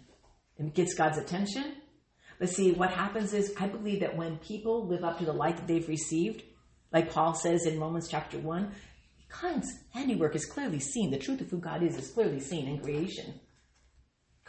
[0.58, 1.76] It gets God's attention.
[2.40, 5.56] But see, what happens is, I believe that when people live up to the light
[5.58, 6.42] that they've received,
[6.92, 8.72] like Paul says in Romans chapter 1,
[9.40, 11.12] God's handiwork is clearly seen.
[11.12, 13.38] The truth of who God is is clearly seen in creation.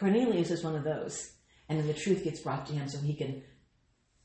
[0.02, 1.32] Cornelius is one of those.
[1.70, 3.44] And then the truth gets brought to him so he can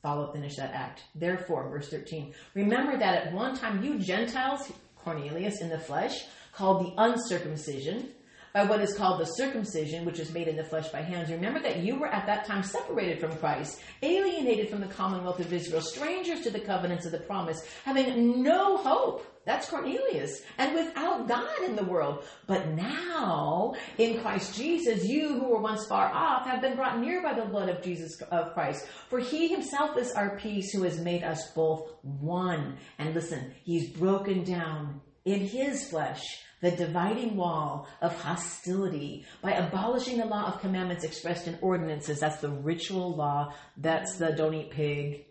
[0.03, 1.05] follow, finish that act.
[1.15, 4.73] Therefore, verse 13, remember that at one time you Gentiles,
[5.05, 8.09] Cornelius in the flesh, called the uncircumcision,
[8.55, 11.31] by what is called the circumcision, which is made in the flesh by hands.
[11.31, 15.53] Remember that you were at that time separated from Christ, alienated from the commonwealth of
[15.53, 19.27] Israel, strangers to the covenants of the promise, having no hope.
[19.47, 20.43] That's Cornelius.
[20.59, 22.25] And without God in the world.
[22.47, 27.23] But now, in Christ Jesus, you who were once far off have been brought near
[27.23, 28.87] by the blood of Jesus of Christ.
[29.09, 32.77] For he himself is our peace who has made us both one.
[32.99, 40.19] And listen, he's broken down in his flesh the dividing wall of hostility by abolishing
[40.19, 42.19] the law of commandments expressed in ordinances.
[42.19, 43.53] That's the ritual law.
[43.77, 45.26] That's the don't eat pig,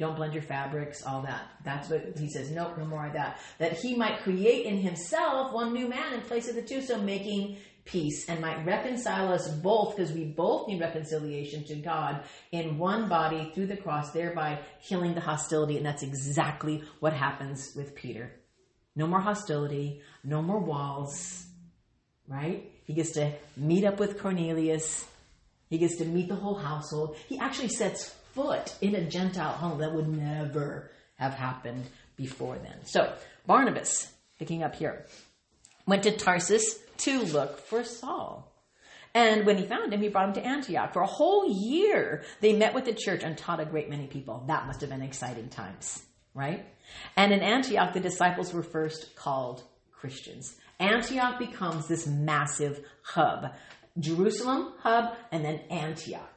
[0.00, 1.42] don't blend your fabrics, all that.
[1.64, 2.50] That's what he says.
[2.50, 3.38] Nope, no more of that.
[3.58, 7.00] That he might create in himself one new man in place of the two, so
[7.00, 12.78] making peace and might reconcile us both, because we both need reconciliation to God in
[12.78, 15.76] one body through the cross, thereby healing the hostility.
[15.76, 18.32] And that's exactly what happens with Peter.
[18.96, 21.46] No more hostility, no more walls,
[22.26, 22.70] right?
[22.84, 25.06] He gets to meet up with Cornelius.
[25.68, 27.16] He gets to meet the whole household.
[27.28, 29.78] He actually sets foot in a Gentile home.
[29.78, 32.84] That would never have happened before then.
[32.84, 33.12] So,
[33.46, 35.06] Barnabas, picking up here,
[35.86, 38.50] went to Tarsus to look for Saul.
[39.14, 40.92] And when he found him, he brought him to Antioch.
[40.92, 44.44] For a whole year, they met with the church and taught a great many people.
[44.46, 46.64] That must have been exciting times, right?
[47.16, 50.56] And in Antioch, the disciples were first called Christians.
[50.78, 53.52] Antioch becomes this massive hub.
[53.98, 56.29] Jerusalem, hub, and then Antioch.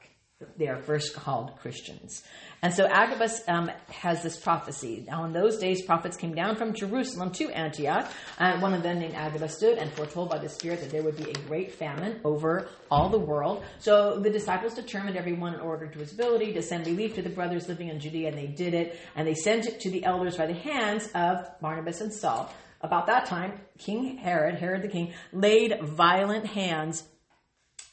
[0.57, 2.23] They are first called Christians.
[2.61, 5.03] And so Agabus um, has this prophecy.
[5.05, 8.09] Now, in those days, prophets came down from Jerusalem to Antioch.
[8.39, 11.17] And one of them, named Agabus, stood and foretold by the Spirit that there would
[11.17, 13.65] be a great famine over all the world.
[13.79, 17.29] So the disciples determined, everyone in order to his ability, to send relief to the
[17.29, 18.97] brothers living in Judea, and they did it.
[19.15, 22.49] And they sent it to the elders by the hands of Barnabas and Saul.
[22.79, 27.03] About that time, King Herod, Herod the king, laid violent hands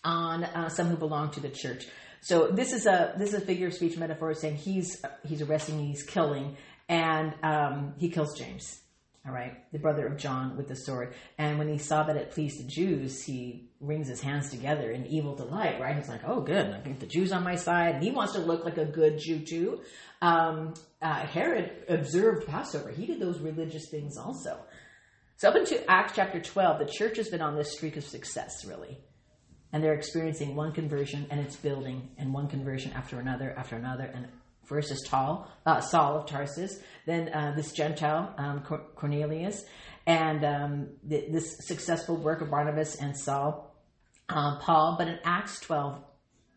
[0.02, 1.86] on uh, some who belonged to the church.
[2.20, 5.78] So this is a this is a figure of speech metaphor saying he's he's arresting,
[5.78, 6.56] he's killing,
[6.88, 8.80] and um, he kills James.
[9.26, 11.14] All right, the brother of John with the sword.
[11.37, 15.06] And when he saw that it pleased the Jews, he wrings his hands together in
[15.06, 15.78] evil delight.
[15.78, 15.96] Right?
[15.96, 16.70] He's like, "Oh, good!
[16.70, 19.18] I think the Jews on my side." And he wants to look like a good
[19.18, 19.80] Jew too.
[20.22, 22.90] Um, uh, Herod observed Passover.
[22.90, 24.59] He did those religious things also.
[25.37, 28.64] So up into Acts chapter twelve, the church has been on this streak of success,
[28.66, 28.98] really
[29.72, 34.04] and they're experiencing one conversion and it's building and one conversion after another after another.
[34.04, 34.28] And
[34.64, 38.62] first is uh, saul of tarsus then uh, this gentile um,
[38.94, 39.64] cornelius.
[40.06, 43.76] And um, this successful work of barnabas and saul
[44.28, 44.96] um, paul.
[44.98, 46.02] But in acts 12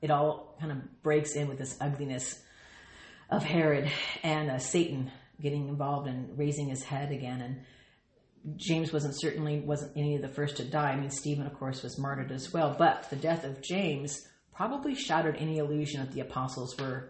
[0.02, 2.40] it all kind of breaks in with this ugliness
[3.30, 3.90] of herod
[4.22, 5.10] and uh, satan
[5.42, 7.42] getting involved and raising his head again.
[7.42, 7.62] And
[8.56, 10.92] James wasn't certainly wasn't any of the first to die.
[10.92, 12.76] I mean, Stephen, of course, was martyred as well.
[12.78, 17.10] But the death of James probably shattered any illusion that the apostles were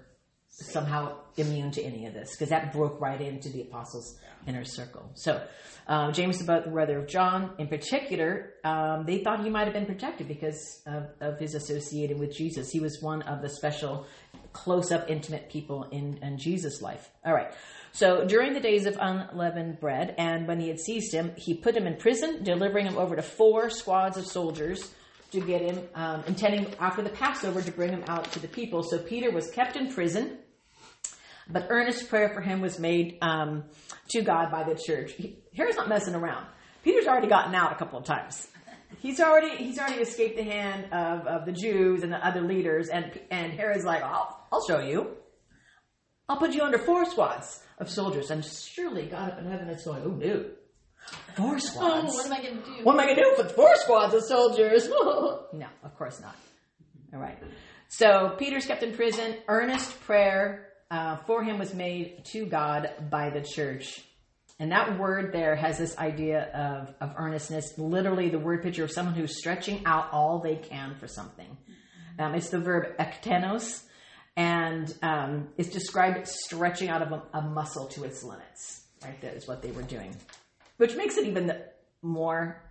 [0.49, 5.09] somehow immune to any of this, because that broke right into the apostles' inner circle.
[5.15, 5.41] So,
[5.87, 9.73] uh, James, about the brother of John, in particular, um, they thought he might have
[9.73, 12.69] been protected because of, of his associated with Jesus.
[12.69, 14.05] He was one of the special,
[14.53, 17.09] close-up, intimate people in, in Jesus' life.
[17.25, 17.51] All right.
[17.95, 21.77] So during the days of unleavened bread, and when he had seized him, he put
[21.77, 24.91] him in prison, delivering him over to four squads of soldiers
[25.31, 28.81] to get him, um, intending after the Passover to bring him out to the people.
[28.81, 30.39] So Peter was kept in prison,
[31.47, 33.63] but earnest prayer for him was made um,
[34.09, 35.11] to God by the church.
[35.13, 36.47] He, Herod's not messing around.
[36.83, 38.47] Peter's already gotten out a couple of times.
[39.01, 42.89] He's already he's already escaped the hand of, of the Jews and the other leaders,
[42.89, 45.17] and and Herod's like, I'll, I'll show you.
[46.29, 48.31] I'll put you under four squads of soldiers.
[48.31, 50.45] And surely God up in heaven is going, oh no,
[51.35, 52.13] Four squads.
[52.13, 52.83] Oh, what am I going to do?
[52.83, 54.87] What am I going to do with four squads of soldiers?
[55.53, 56.35] no, of course not.
[57.13, 57.37] All right.
[57.87, 59.35] So Peter's kept in prison.
[59.47, 64.01] Earnest prayer uh, for him was made to God by the church.
[64.59, 68.91] And that word there has this idea of, of earnestness, literally the word picture of
[68.91, 71.57] someone who's stretching out all they can for something.
[72.19, 73.83] Um, it's the verb ektenos,
[74.35, 78.81] and um, it's described stretching out of a, a muscle to its limits.
[79.03, 80.15] Right, that is what they were doing,
[80.77, 81.53] which makes it even
[82.01, 82.61] more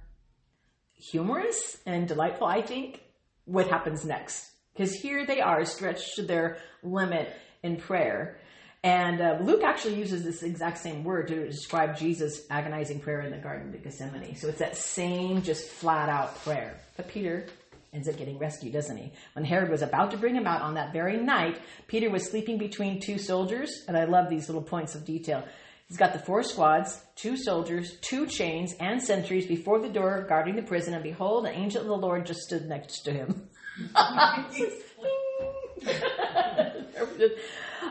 [0.94, 2.46] humorous and delightful.
[2.46, 3.02] I think
[3.44, 8.38] what happens next because here they are stretched to their limit in prayer.
[8.84, 13.30] And uh, Luke actually uses this exact same word to describe Jesus' agonizing prayer in
[13.30, 14.34] the Garden of Gethsemane.
[14.34, 16.80] So it's that same, just flat out prayer.
[16.96, 17.46] But Peter
[17.92, 19.12] ends up getting rescued, doesn't he?
[19.34, 22.56] When Herod was about to bring him out on that very night, Peter was sleeping
[22.58, 23.84] between two soldiers.
[23.86, 25.44] And I love these little points of detail.
[25.88, 30.56] He's got the four squads, two soldiers, two chains, and sentries before the door guarding
[30.56, 30.94] the prison.
[30.94, 33.48] And behold, an angel of the Lord just stood next to him.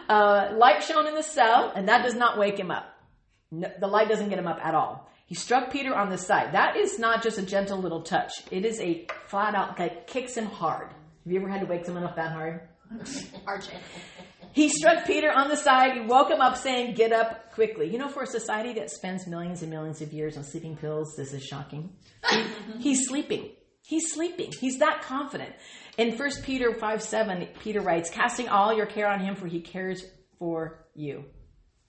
[0.09, 2.87] uh, light shone in the cell, and that does not wake him up.
[3.51, 5.11] No, the light doesn't get him up at all.
[5.31, 6.51] He struck Peter on the side.
[6.51, 8.33] That is not just a gentle little touch.
[8.51, 10.89] It is a flat out, like, kicks him hard.
[10.89, 12.67] Have you ever had to wake someone up that hard?
[13.47, 13.71] Archie.
[14.53, 15.93] He struck Peter on the side.
[15.93, 17.89] He woke him up saying, Get up quickly.
[17.89, 21.15] You know, for a society that spends millions and millions of years on sleeping pills,
[21.15, 21.91] this is shocking.
[22.29, 22.43] He-
[22.79, 23.51] he's sleeping.
[23.83, 24.51] He's sleeping.
[24.59, 25.53] He's that confident.
[25.97, 29.61] In 1 Peter 5 7, Peter writes, Casting all your care on him, for he
[29.61, 30.03] cares
[30.37, 31.23] for you.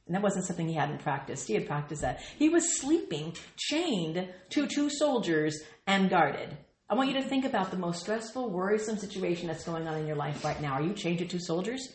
[0.06, 1.46] And that wasn't something he hadn't practiced.
[1.46, 2.20] He had practiced that.
[2.38, 6.56] He was sleeping, chained to two soldiers and guarded.
[6.90, 10.06] I want you to think about the most stressful, worrisome situation that's going on in
[10.06, 10.74] your life right now.
[10.74, 11.88] Are you chained to two soldiers?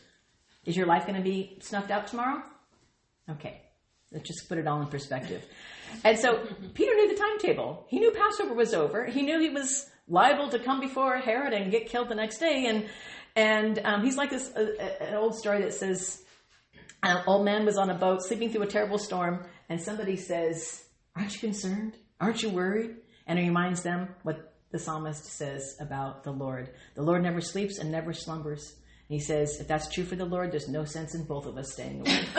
[0.65, 2.41] Is your life going to be snuffed out tomorrow?
[3.29, 3.61] Okay.
[4.11, 5.45] Let's just put it all in perspective.
[6.03, 7.85] And so Peter knew the timetable.
[7.89, 9.05] He knew Passover was over.
[9.05, 12.65] He knew he was liable to come before Herod and get killed the next day.
[12.67, 12.87] And
[13.35, 16.23] and um, he's like this uh, an old story that says
[17.03, 20.83] an old man was on a boat sleeping through a terrible storm, and somebody says,
[21.15, 21.97] "Aren't you concerned?
[22.19, 26.69] Aren't you worried?" And he reminds them what the psalmist says about the Lord.
[26.95, 28.75] The Lord never sleeps and never slumbers.
[29.09, 31.57] And he says, if that's true for the Lord, there's no sense in both of
[31.57, 32.27] us staying awake.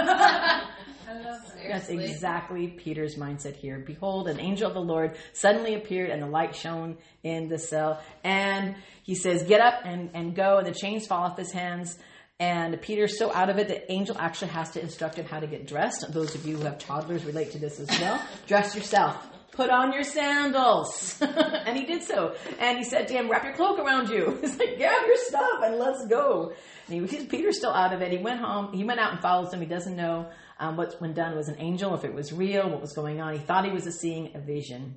[1.67, 3.83] That's exactly Peter's mindset here.
[3.87, 8.03] Behold, an angel of the Lord suddenly appeared, and the light shone in the cell.
[8.23, 10.59] And he says, Get up and, and go.
[10.59, 11.99] And the chains fall off his hands.
[12.41, 15.47] And Peter's so out of it that Angel actually has to instruct him how to
[15.47, 16.13] get dressed.
[16.13, 18.23] Those of you who have toddlers relate to this as well.
[18.47, 19.27] Dress yourself.
[19.51, 21.19] Put on your sandals.
[21.21, 22.37] and he did so.
[22.61, 24.39] And he said to him, Wrap your cloak around you.
[24.41, 26.53] He's like, Grab your stuff and let's go.
[26.89, 28.13] And he, Peter's still out of it.
[28.13, 28.73] He went home.
[28.73, 29.61] He went out and followed them.
[29.61, 32.81] He doesn't know um, what's been done was an angel, if it was real, what
[32.81, 33.33] was going on.
[33.33, 34.97] He thought he was seeing a vision.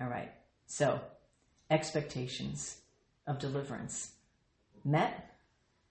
[0.00, 0.32] All right.
[0.66, 1.00] So,
[1.70, 2.76] expectations
[3.26, 4.12] of deliverance
[4.84, 5.27] met,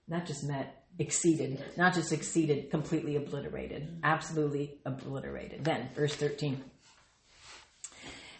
[0.07, 5.63] not just met, exceeded, not just exceeded, completely obliterated, absolutely obliterated.
[5.63, 6.63] Then, verse 13.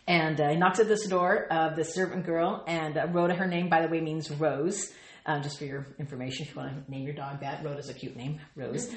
[0.08, 3.47] And uh, he knocks at this door of the servant girl, and uh, Rhoda, her
[3.47, 4.91] name, by the way, means Rose.
[5.25, 7.93] Um, just for your information, if you want to name your dog that, Rhoda's a
[7.93, 8.89] cute name, Rose.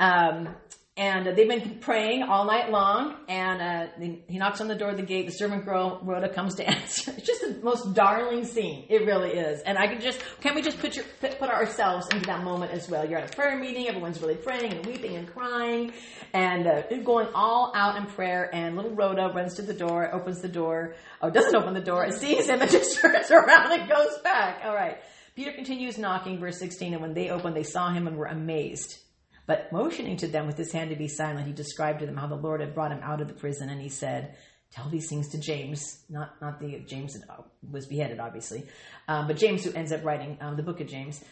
[0.00, 0.54] Um,
[0.96, 3.16] and uh, they've been praying all night long.
[3.28, 5.26] And uh, he knocks on the door of the gate.
[5.26, 7.12] The servant girl, Rhoda, comes to answer.
[7.16, 8.86] It's just the most darling scene.
[8.88, 9.60] It really is.
[9.62, 12.88] And I can just, can we just put your, put, ourselves into that moment as
[12.88, 13.08] well?
[13.08, 13.88] You're at a prayer meeting.
[13.88, 15.92] Everyone's really praying and weeping and crying
[16.32, 18.54] and uh, going all out in prayer.
[18.54, 22.08] And little Rhoda runs to the door, opens the door, oh, doesn't open the door,
[22.12, 24.60] sees him and just turns around and goes back.
[24.64, 24.98] All right.
[25.34, 28.98] Peter continues knocking, verse 16, and when they opened, they saw him and were amazed.
[29.46, 32.26] But motioning to them with his hand to be silent, he described to them how
[32.26, 34.36] the Lord had brought him out of the prison, and he said,
[34.70, 37.28] "Tell these things to James, not not the James that
[37.70, 38.66] was beheaded, obviously,
[39.06, 41.22] um, but James who ends up writing um, the book of James."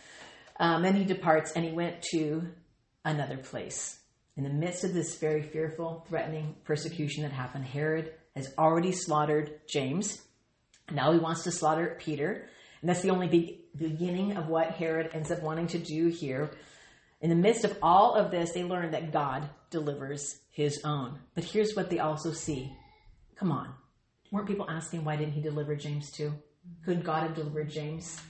[0.61, 2.47] Um, then he departs, and he went to
[3.05, 3.99] another place.
[4.37, 9.61] In the midst of this very fearful, threatening persecution that happened, Herod has already slaughtered
[9.69, 10.23] James.
[10.91, 12.49] Now he wants to slaughter Peter,
[12.81, 16.51] and that's the only be- beginning of what Herod ends up wanting to do here.
[17.23, 21.21] In the midst of all of this, they learn that God delivers his own.
[21.35, 22.71] But here's what they also see.
[23.37, 23.73] Come on.
[24.33, 26.33] Weren't people asking why didn't he deliver James too?
[26.85, 28.21] Could God have delivered James?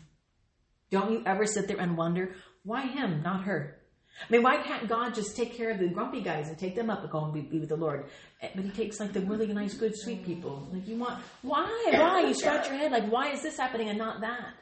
[0.90, 3.78] Don't you ever sit there and wonder, why him, not her?
[4.20, 6.90] I mean, why can't God just take care of the grumpy guys and take them
[6.90, 8.04] up and go and be, be with the Lord?
[8.42, 10.68] Eh, but he takes like the really nice, good, sweet people.
[10.70, 12.26] Like you want, why, why?
[12.26, 14.54] You scratch your head like, why is this happening and not that?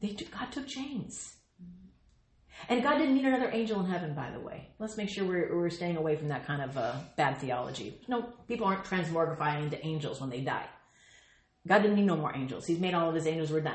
[0.00, 1.34] They, God took James.
[2.68, 4.68] And God didn't need another angel in heaven, by the way.
[4.78, 8.00] Let's make sure we're, we're staying away from that kind of uh, bad theology.
[8.06, 10.66] No, people aren't transmogrifying into angels when they die.
[11.66, 12.66] God didn't need no more angels.
[12.66, 13.50] He's made all of his angels.
[13.50, 13.74] We're done.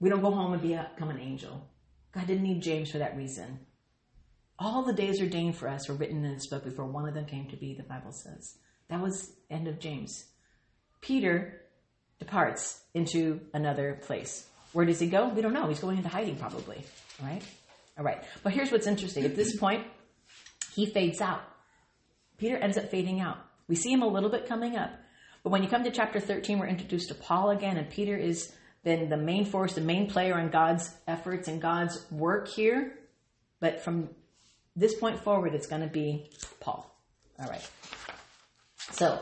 [0.00, 1.68] We don't go home and become an angel.
[2.12, 3.60] God didn't need James for that reason.
[4.58, 7.24] All the days ordained for us were written in this book before one of them
[7.24, 8.58] came to be, the Bible says.
[8.88, 10.26] That was end of James.
[11.00, 11.62] Peter
[12.18, 14.46] departs into another place.
[14.72, 15.28] Where does he go?
[15.28, 15.68] We don't know.
[15.68, 16.84] He's going into hiding probably.
[17.20, 17.42] All right?
[17.98, 18.22] All right.
[18.42, 19.24] But here's what's interesting.
[19.24, 19.86] At this point,
[20.74, 21.42] he fades out.
[22.38, 23.38] Peter ends up fading out.
[23.68, 24.90] We see him a little bit coming up.
[25.42, 28.52] But when you come to chapter 13, we're introduced to Paul again, and Peter is
[28.82, 32.98] then the main force, the main player in God's efforts and God's work here.
[33.58, 34.10] But from
[34.76, 36.94] this point forward, it's going to be Paul.
[37.38, 37.70] All right.
[38.92, 39.20] So,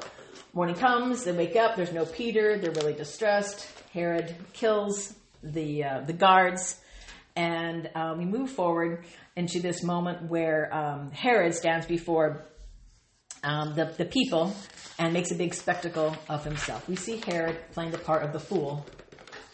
[0.53, 3.68] morning comes, they wake up, there's no Peter, they're really distressed.
[3.92, 6.80] Herod kills the, uh, the guards,
[7.36, 9.05] and um, we move forward
[9.36, 12.47] into this moment where um, Herod stands before
[13.45, 14.53] um, the, the people
[14.99, 16.89] and makes a big spectacle of himself.
[16.89, 18.84] We see Herod playing the part of the fool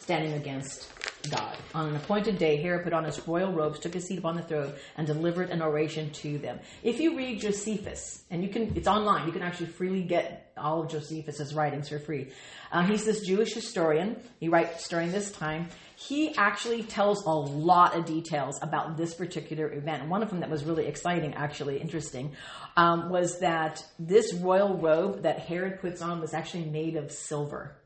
[0.00, 0.93] standing against
[1.30, 1.56] God.
[1.74, 4.42] On an appointed day, Herod put on his royal robes, took his seat upon the
[4.42, 6.60] throne, and delivered an oration to them.
[6.82, 10.82] If you read Josephus, and you can, it's online, you can actually freely get all
[10.82, 12.28] of Josephus's writings for free.
[12.70, 14.16] Uh, he's this Jewish historian.
[14.40, 15.68] He writes during this time.
[15.96, 20.08] He actually tells a lot of details about this particular event.
[20.08, 22.32] One of them that was really exciting, actually interesting,
[22.76, 27.76] um, was that this royal robe that Herod puts on was actually made of silver.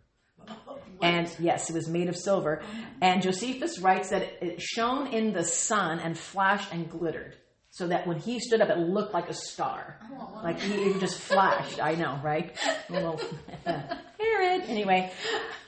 [1.00, 2.60] And yes, it was made of silver.
[3.00, 7.36] And Josephus writes that it shone in the sun and flashed and glittered.
[7.70, 10.00] So that when he stood up, it looked like a star.
[10.42, 11.80] Like he it just flashed.
[11.80, 12.56] I know, right?
[12.90, 13.20] Little
[13.64, 14.62] Herod.
[14.66, 15.12] Anyway,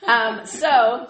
[0.05, 1.07] um, so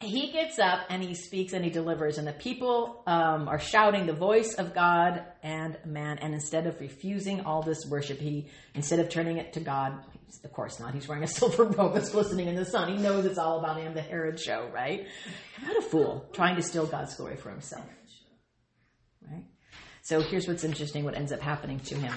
[0.00, 4.06] he gets up and he speaks and he delivers, and the people um, are shouting
[4.06, 6.18] the voice of God and man.
[6.18, 9.94] And instead of refusing all this worship, he instead of turning it to God,
[10.44, 10.92] of course not.
[10.92, 12.94] He's wearing a silver robe that's glistening in the sun.
[12.94, 15.06] He knows it's all about him, the Herod show, right?
[15.64, 17.86] What a fool, trying to steal God's glory for himself.
[19.30, 19.44] Right?
[20.02, 22.14] So here's what's interesting what ends up happening to him.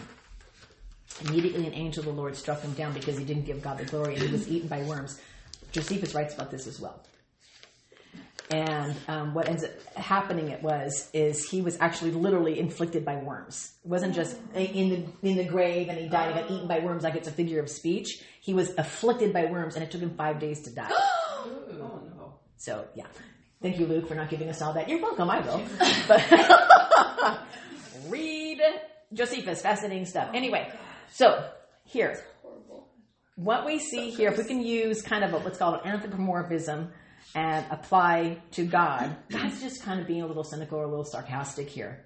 [1.22, 3.86] Immediately, an angel of the Lord struck him down because he didn't give God the
[3.86, 5.20] glory and he was eaten by worms.
[5.72, 7.02] Josephus writes about this as well.
[8.52, 13.18] And um, what ends up happening it was is he was actually literally inflicted by
[13.18, 13.74] worms.
[13.86, 16.80] It wasn't just in the in the grave and he died and got eaten by
[16.80, 18.24] worms like it's a figure of speech.
[18.42, 20.90] He was afflicted by worms and it took him five days to die.
[20.92, 21.50] oh
[22.18, 22.34] no.
[22.58, 23.06] So yeah,
[23.62, 24.90] thank you, Luke, for not giving us all that.
[24.90, 25.30] You're welcome.
[25.30, 25.64] I will.
[26.08, 27.40] But
[28.10, 28.62] read
[29.14, 30.32] Josephus, fascinating stuff.
[30.34, 30.70] Anyway,
[31.14, 31.50] so
[31.86, 32.22] here,
[33.36, 36.92] what we see here, if we can use kind of a, what's called an anthropomorphism
[37.36, 41.06] and apply to God, God's just kind of being a little cynical or a little
[41.06, 42.06] sarcastic here.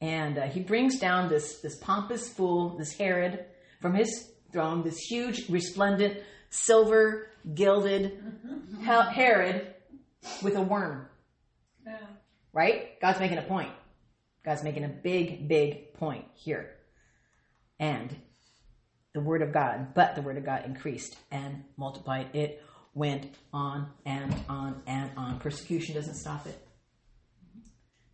[0.00, 3.44] And uh, he brings down this, this pompous fool, this Herod,
[3.80, 6.18] from his throne, this huge, resplendent,
[6.50, 8.20] silver, gilded
[8.84, 9.74] Herod
[10.42, 11.06] with a worm.
[11.86, 11.98] Yeah.
[12.52, 13.00] Right?
[13.00, 13.72] God's making a point.
[14.44, 16.70] God's making a big, big point here.
[17.78, 18.14] And
[19.14, 22.34] the word of God, but the word of God increased and multiplied.
[22.34, 22.62] It
[22.94, 25.38] went on and on and on.
[25.38, 26.58] Persecution doesn't stop it.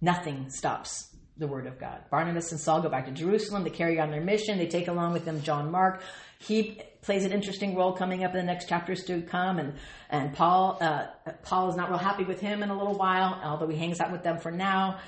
[0.01, 2.03] Nothing stops the word of God.
[2.11, 3.65] Barnabas and Saul go back to Jerusalem.
[3.65, 4.59] They carry on their mission.
[4.59, 6.03] They take along with them John Mark.
[6.41, 9.59] He plays an interesting role coming up in the next chapters to come.
[9.59, 9.75] And,
[10.11, 11.07] and Paul, uh,
[11.43, 14.13] Paul is not real happy with him in a little while, although he hangs out
[14.13, 14.99] with them for now.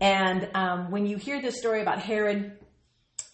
[0.00, 2.58] And um, when you hear this story about Herod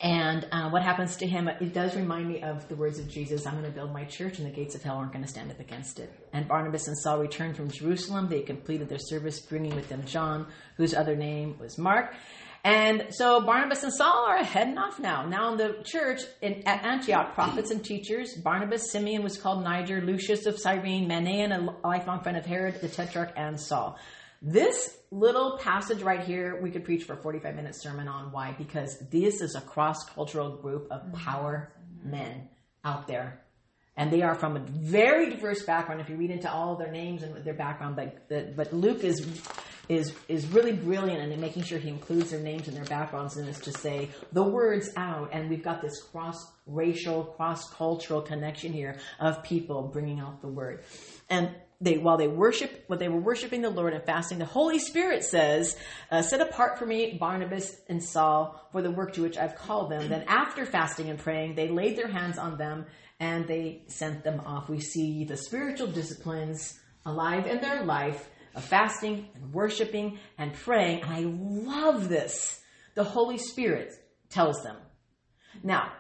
[0.01, 3.47] and uh, what happens to him, it does remind me of the words of Jesus
[3.47, 5.51] I'm going to build my church, and the gates of hell aren't going to stand
[5.51, 6.11] up against it.
[6.33, 8.29] And Barnabas and Saul returned from Jerusalem.
[8.29, 10.47] They completed their service, bringing with them John,
[10.79, 12.15] whose other name was Mark.
[12.65, 15.27] And so Barnabas and Saul are heading off now.
[15.27, 20.01] Now in the church in, at Antioch, prophets and teachers, Barnabas, Simeon was called Niger,
[20.03, 23.99] Lucius of Cyrene, Manaen, a lifelong friend of Herod the Tetrarch, and Saul.
[24.43, 28.55] This little passage right here, we could preach for a 45 minute sermon on why,
[28.57, 31.17] because this is a cross cultural group of mm-hmm.
[31.17, 31.73] power
[32.03, 32.49] men
[32.85, 33.43] out there.
[33.97, 36.01] And they are from a very diverse background.
[36.01, 39.27] If you read into all of their names and their background, but but Luke is
[39.91, 43.47] is is really brilliant in making sure he includes their names and their backgrounds and
[43.47, 45.31] is to say the words out.
[45.33, 50.49] And we've got this cross racial, cross cultural connection here of people bringing out the
[50.49, 50.85] word.
[51.29, 54.79] And they while they worship while they were worshiping the Lord and fasting, the Holy
[54.79, 55.77] Spirit says,
[56.11, 59.91] uh, "Set apart for me Barnabas and Saul for the work to which I've called
[59.91, 62.87] them." Then, after fasting and praying, they laid their hands on them
[63.19, 64.69] and they sent them off.
[64.69, 71.03] We see the spiritual disciplines alive in their life of fasting and worshiping and praying.
[71.03, 72.61] And I love this.
[72.95, 73.93] The Holy Spirit
[74.29, 74.77] tells them.
[75.63, 75.93] Now,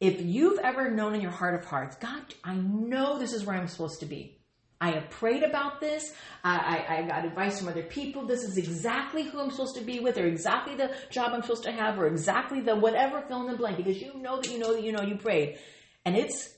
[0.00, 3.56] if you've ever known in your heart of hearts, God, I know this is where
[3.56, 4.37] I'm supposed to be.
[4.80, 6.14] I have prayed about this.
[6.44, 8.24] I, I, I, got advice from other people.
[8.24, 11.64] This is exactly who I'm supposed to be with, or exactly the job I'm supposed
[11.64, 13.76] to have, or exactly the whatever fill in the blank.
[13.76, 15.58] Because you know that you know that you know you prayed,
[16.04, 16.54] and it's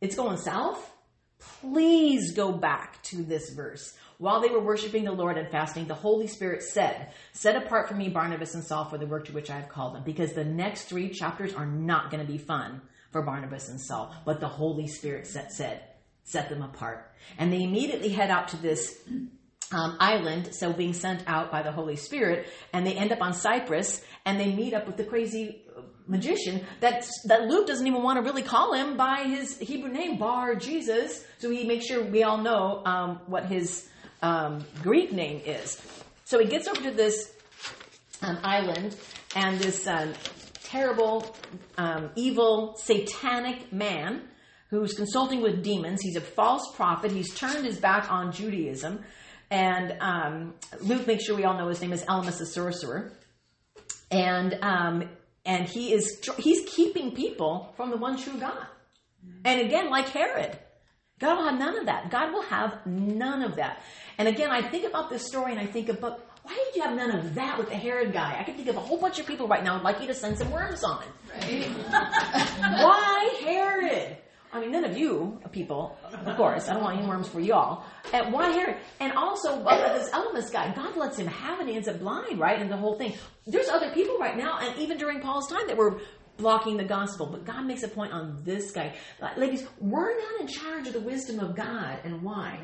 [0.00, 0.92] it's going south.
[1.60, 3.94] Please go back to this verse.
[4.18, 7.94] While they were worshiping the Lord and fasting, the Holy Spirit said, Set apart for
[7.94, 10.04] me Barnabas and Saul for the work to which I have called them.
[10.04, 14.14] Because the next three chapters are not going to be fun for Barnabas and Saul.
[14.24, 15.82] But the Holy Spirit said,
[16.24, 17.10] set them apart.
[17.38, 18.98] And they immediately head out to this
[19.72, 23.32] um, island, so being sent out by the Holy Spirit, and they end up on
[23.32, 25.62] Cyprus, and they meet up with the crazy
[26.06, 30.18] magician that that Luke doesn't even want to really call him by his Hebrew name,
[30.18, 31.24] Bar Jesus.
[31.38, 33.88] So he makes sure we all know um, what his
[34.22, 35.80] um, Greek name is.
[36.24, 37.32] So he gets over to this
[38.22, 38.96] um, island,
[39.34, 40.12] and this um,
[40.62, 41.34] terrible,
[41.78, 44.22] um, evil, satanic man
[44.70, 46.00] who's consulting with demons.
[46.02, 47.12] He's a false prophet.
[47.12, 49.04] He's turned his back on Judaism.
[49.50, 53.12] And um, Luke makes sure we all know his name is Elymas the sorcerer.
[54.10, 55.08] And um,
[55.44, 58.66] and he is he's keeping people from the one true God.
[59.44, 60.58] And again, like Herod,
[61.18, 62.10] God will have none of that.
[62.10, 63.82] God will have none of that.
[64.18, 66.94] And again, I think about this story and I think about why did you have
[66.94, 68.36] none of that with the Herod guy?
[68.38, 70.14] I can think of a whole bunch of people right now I'd like you to
[70.14, 71.02] send some worms on.
[71.40, 71.66] Right.
[72.58, 74.18] why Herod?
[74.54, 76.68] I mean, none of you people, of course.
[76.68, 77.84] I don't want any worms for y'all.
[78.12, 78.76] And why Herod?
[79.00, 81.62] And also, this Elymas guy, God lets him have it.
[81.62, 82.60] And he ends up blind, right?
[82.60, 83.14] And the whole thing.
[83.48, 86.00] There's other people right now, and even during Paul's time, that were
[86.36, 87.26] blocking the gospel.
[87.26, 88.94] But God makes a point on this guy.
[89.36, 92.60] Ladies, we're not in charge of the wisdom of God, and why?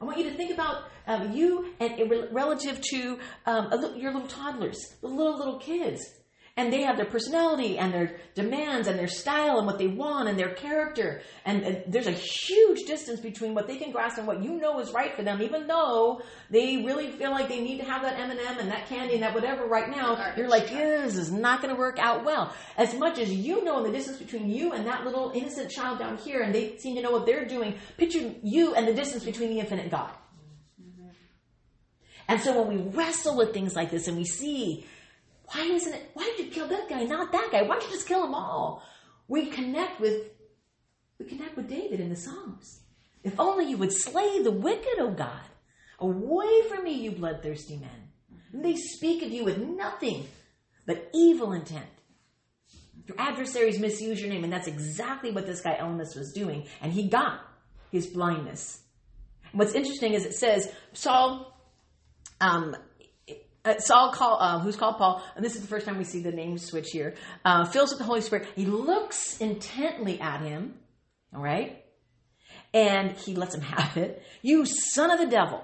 [0.00, 4.78] I want you to think about um, you and relative to um, your little toddlers,
[5.00, 6.04] the little little kids
[6.58, 10.28] and they have their personality and their demands and their style and what they want
[10.28, 11.22] and their character.
[11.44, 14.80] And, and, there's a huge distance between what they can grasp and what you know
[14.80, 18.18] is right for them, even though they really feel like they need to have that
[18.18, 20.32] M&M and that candy and that whatever right now.
[20.36, 22.52] You're like, yeah, this is not going to work out well.
[22.76, 26.16] As much as you know the distance between you and that little innocent child down
[26.16, 29.50] here, and they seem to know what they're doing, picture you and the distance between
[29.50, 30.10] the infinite God.
[32.26, 34.84] And so when we wrestle with things like this and we see
[35.52, 36.10] why isn't it?
[36.14, 37.62] Why did you kill that guy, not that guy?
[37.62, 38.82] Why don't you just kill them all?
[39.28, 40.30] We connect with,
[41.18, 42.80] we connect with David in the Psalms.
[43.24, 45.40] If only you would slay the wicked, O God.
[45.98, 48.10] Away from me, you bloodthirsty men.
[48.52, 50.26] And they speak of you with nothing
[50.86, 51.86] but evil intent.
[53.06, 56.92] Your adversaries misuse your name, and that's exactly what this guy Elymas was doing, and
[56.92, 57.40] he got
[57.90, 58.80] his blindness.
[59.52, 61.58] what's interesting is it says Saul
[62.40, 62.76] um,
[63.68, 66.20] uh, Saul call, uh, who's called Paul, and this is the first time we see
[66.22, 67.14] the name switch here,
[67.44, 68.48] uh, fills with the Holy Spirit.
[68.56, 70.74] He looks intently at him,
[71.34, 71.84] all right,
[72.72, 74.22] and he lets him have it.
[74.42, 75.62] You son of the devil,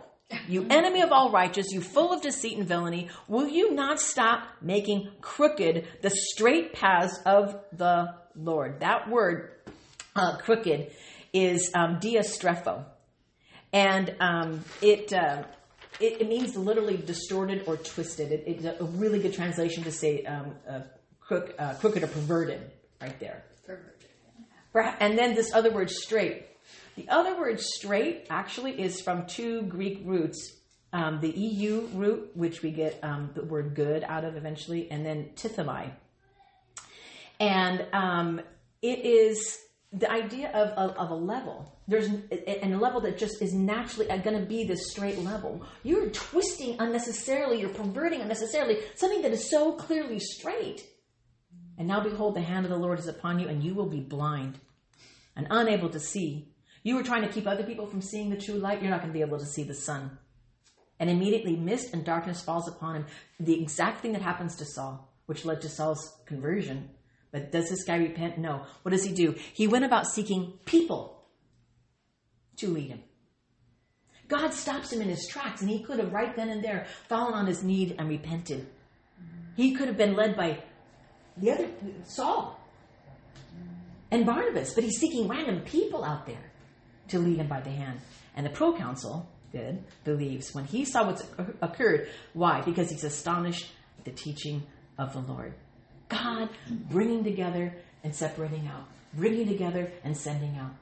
[0.48, 4.42] you enemy of all righteous, you full of deceit and villainy, will you not stop
[4.60, 8.80] making crooked the straight paths of the Lord?
[8.80, 9.52] That word,
[10.14, 10.90] uh, crooked,
[11.32, 12.84] is um, diastrepho.
[13.72, 15.42] And um, it uh,
[16.00, 18.32] it, it, means literally distorted or twisted.
[18.32, 20.80] It, it's a really good translation to say um, uh,
[21.20, 22.70] crook, uh, crooked or perverted,
[23.00, 23.44] right there.
[23.66, 24.96] Perverted.
[25.00, 26.46] And then this other word, straight.
[26.96, 30.52] The other word, straight, actually is from two Greek roots.
[30.92, 35.04] Um, the EU root, which we get um, the word good out of eventually, and
[35.04, 35.90] then tithemi.
[37.40, 38.40] And um,
[38.80, 39.58] it is
[39.94, 44.10] the idea of, of, of, a level there's and a level that just is naturally
[44.10, 45.64] uh, going to be this straight level.
[45.82, 50.84] You're twisting unnecessarily you're perverting unnecessarily something that is so clearly straight.
[51.78, 54.00] And now behold the hand of the lord is upon you and you will be
[54.00, 54.58] blind
[55.36, 56.48] and unable to see.
[56.82, 58.82] You were trying to keep other people from seeing the true light.
[58.82, 60.18] You're not going to be able to see the sun.
[60.98, 63.06] And immediately mist and darkness falls upon him.
[63.40, 66.90] The exact thing that happens to saul which led to saul's conversion
[67.34, 68.38] but does this guy repent?
[68.38, 68.64] No.
[68.82, 69.34] What does he do?
[69.54, 71.20] He went about seeking people
[72.58, 73.02] to lead him.
[74.28, 77.34] God stops him in his tracks, and he could have right then and there fallen
[77.34, 78.68] on his knee and repented.
[79.56, 80.62] He could have been led by
[81.36, 81.68] the other
[82.04, 82.56] Saul
[84.12, 86.52] and Barnabas, but he's seeking random people out there
[87.08, 87.98] to lead him by the hand.
[88.36, 91.24] And the proconsul did believes when he saw what's
[91.60, 92.10] occurred.
[92.32, 92.60] Why?
[92.60, 94.62] Because he's astonished at the teaching
[94.98, 95.54] of the Lord.
[96.14, 100.74] God bringing together and separating out, bringing together and sending out.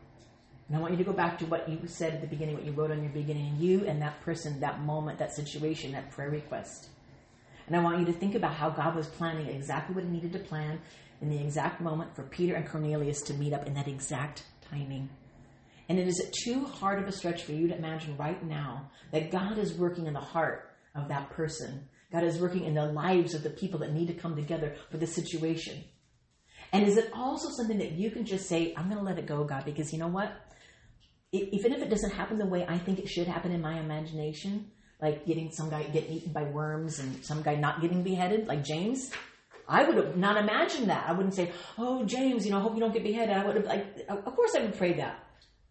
[0.69, 2.65] And I want you to go back to what you said at the beginning, what
[2.65, 6.31] you wrote on your beginning, you and that person, that moment, that situation, that prayer
[6.31, 6.89] request.
[7.67, 10.33] And I want you to think about how God was planning exactly what He needed
[10.33, 10.81] to plan
[11.21, 15.09] in the exact moment for Peter and Cornelius to meet up in that exact timing.
[15.89, 19.31] And it is too hard of a stretch for you to imagine right now that
[19.31, 21.89] God is working in the heart of that person.
[22.13, 24.99] God is working in the lives of the people that need to come together for
[24.99, 25.83] the situation.
[26.73, 29.27] And is it also something that you can just say, I'm going to let it
[29.27, 30.33] go, God, because you know what?
[31.33, 34.71] Even if it doesn't happen the way I think it should happen in my imagination,
[35.01, 38.63] like getting some guy getting eaten by worms and some guy not getting beheaded, like
[38.63, 39.11] James,
[39.67, 41.09] I would have not imagined that.
[41.09, 43.57] I wouldn't say, "Oh, James, you know, I hope you don't get beheaded." I would
[43.57, 45.25] have like, of course, I would pray that.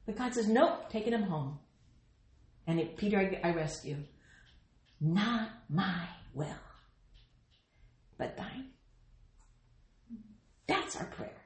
[0.05, 1.59] But God says, "Nope, taking him home."
[2.65, 3.97] And it, Peter, I, I rescue.
[4.99, 6.47] Not my will,
[8.17, 8.69] but thine.
[10.67, 11.41] That's our prayer.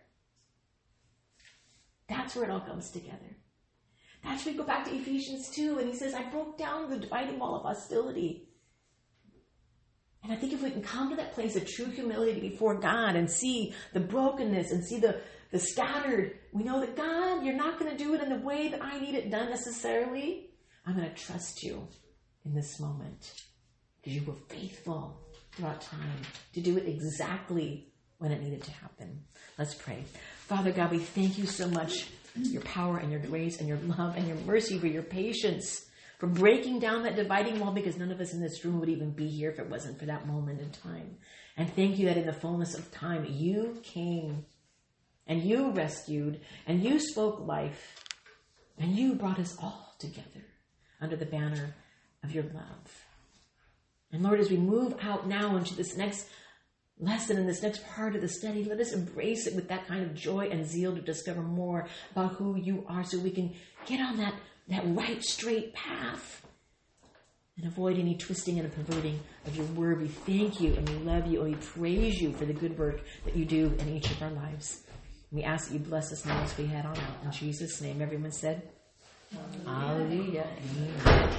[2.08, 3.38] That's where it all comes together.
[4.24, 6.98] That's where we go back to Ephesians 2, and he says, I broke down the
[6.98, 8.50] dividing wall of hostility.
[10.24, 13.16] And I think if we can come to that place of true humility before God
[13.16, 15.22] and see the brokenness and see the,
[15.52, 18.70] the scattered, we know that God, you're not going to do it in the way
[18.70, 20.50] that I need it done necessarily.
[20.86, 21.88] I'm going to trust you
[22.44, 23.34] in this moment
[24.06, 25.18] because you were faithful
[25.54, 26.22] throughout time
[26.54, 27.88] to do it exactly
[28.20, 29.24] when it needed to happen.
[29.58, 30.04] Let's pray.
[30.46, 34.16] Father God, we thank you so much your power and your grace and your love
[34.16, 35.86] and your mercy for your patience
[36.20, 39.12] for breaking down that dividing wall because none of us in this room would even
[39.12, 41.18] be here if it wasn't for that moment in time.
[41.58, 44.46] And thank you that in the fullness of time you came
[45.26, 48.04] and you rescued and you spoke life
[48.78, 50.46] and you brought us all together
[51.02, 51.74] under the banner
[52.24, 53.05] of your love.
[54.16, 56.30] And Lord, as we move out now into this next
[56.98, 60.04] lesson in this next part of the study, let us embrace it with that kind
[60.04, 63.54] of joy and zeal to discover more about who you are so we can
[63.86, 64.34] get on that,
[64.70, 66.44] that right, straight path
[67.58, 70.02] and avoid any twisting and perverting of your word.
[70.02, 73.02] We thank you and we love you and we praise you for the good work
[73.26, 74.84] that you do in each of our lives.
[75.30, 77.24] We ask that you bless us now as we head on out.
[77.26, 78.62] In Jesus' name, everyone said.
[79.66, 80.48] Hallelujah.
[80.78, 81.36] Amen.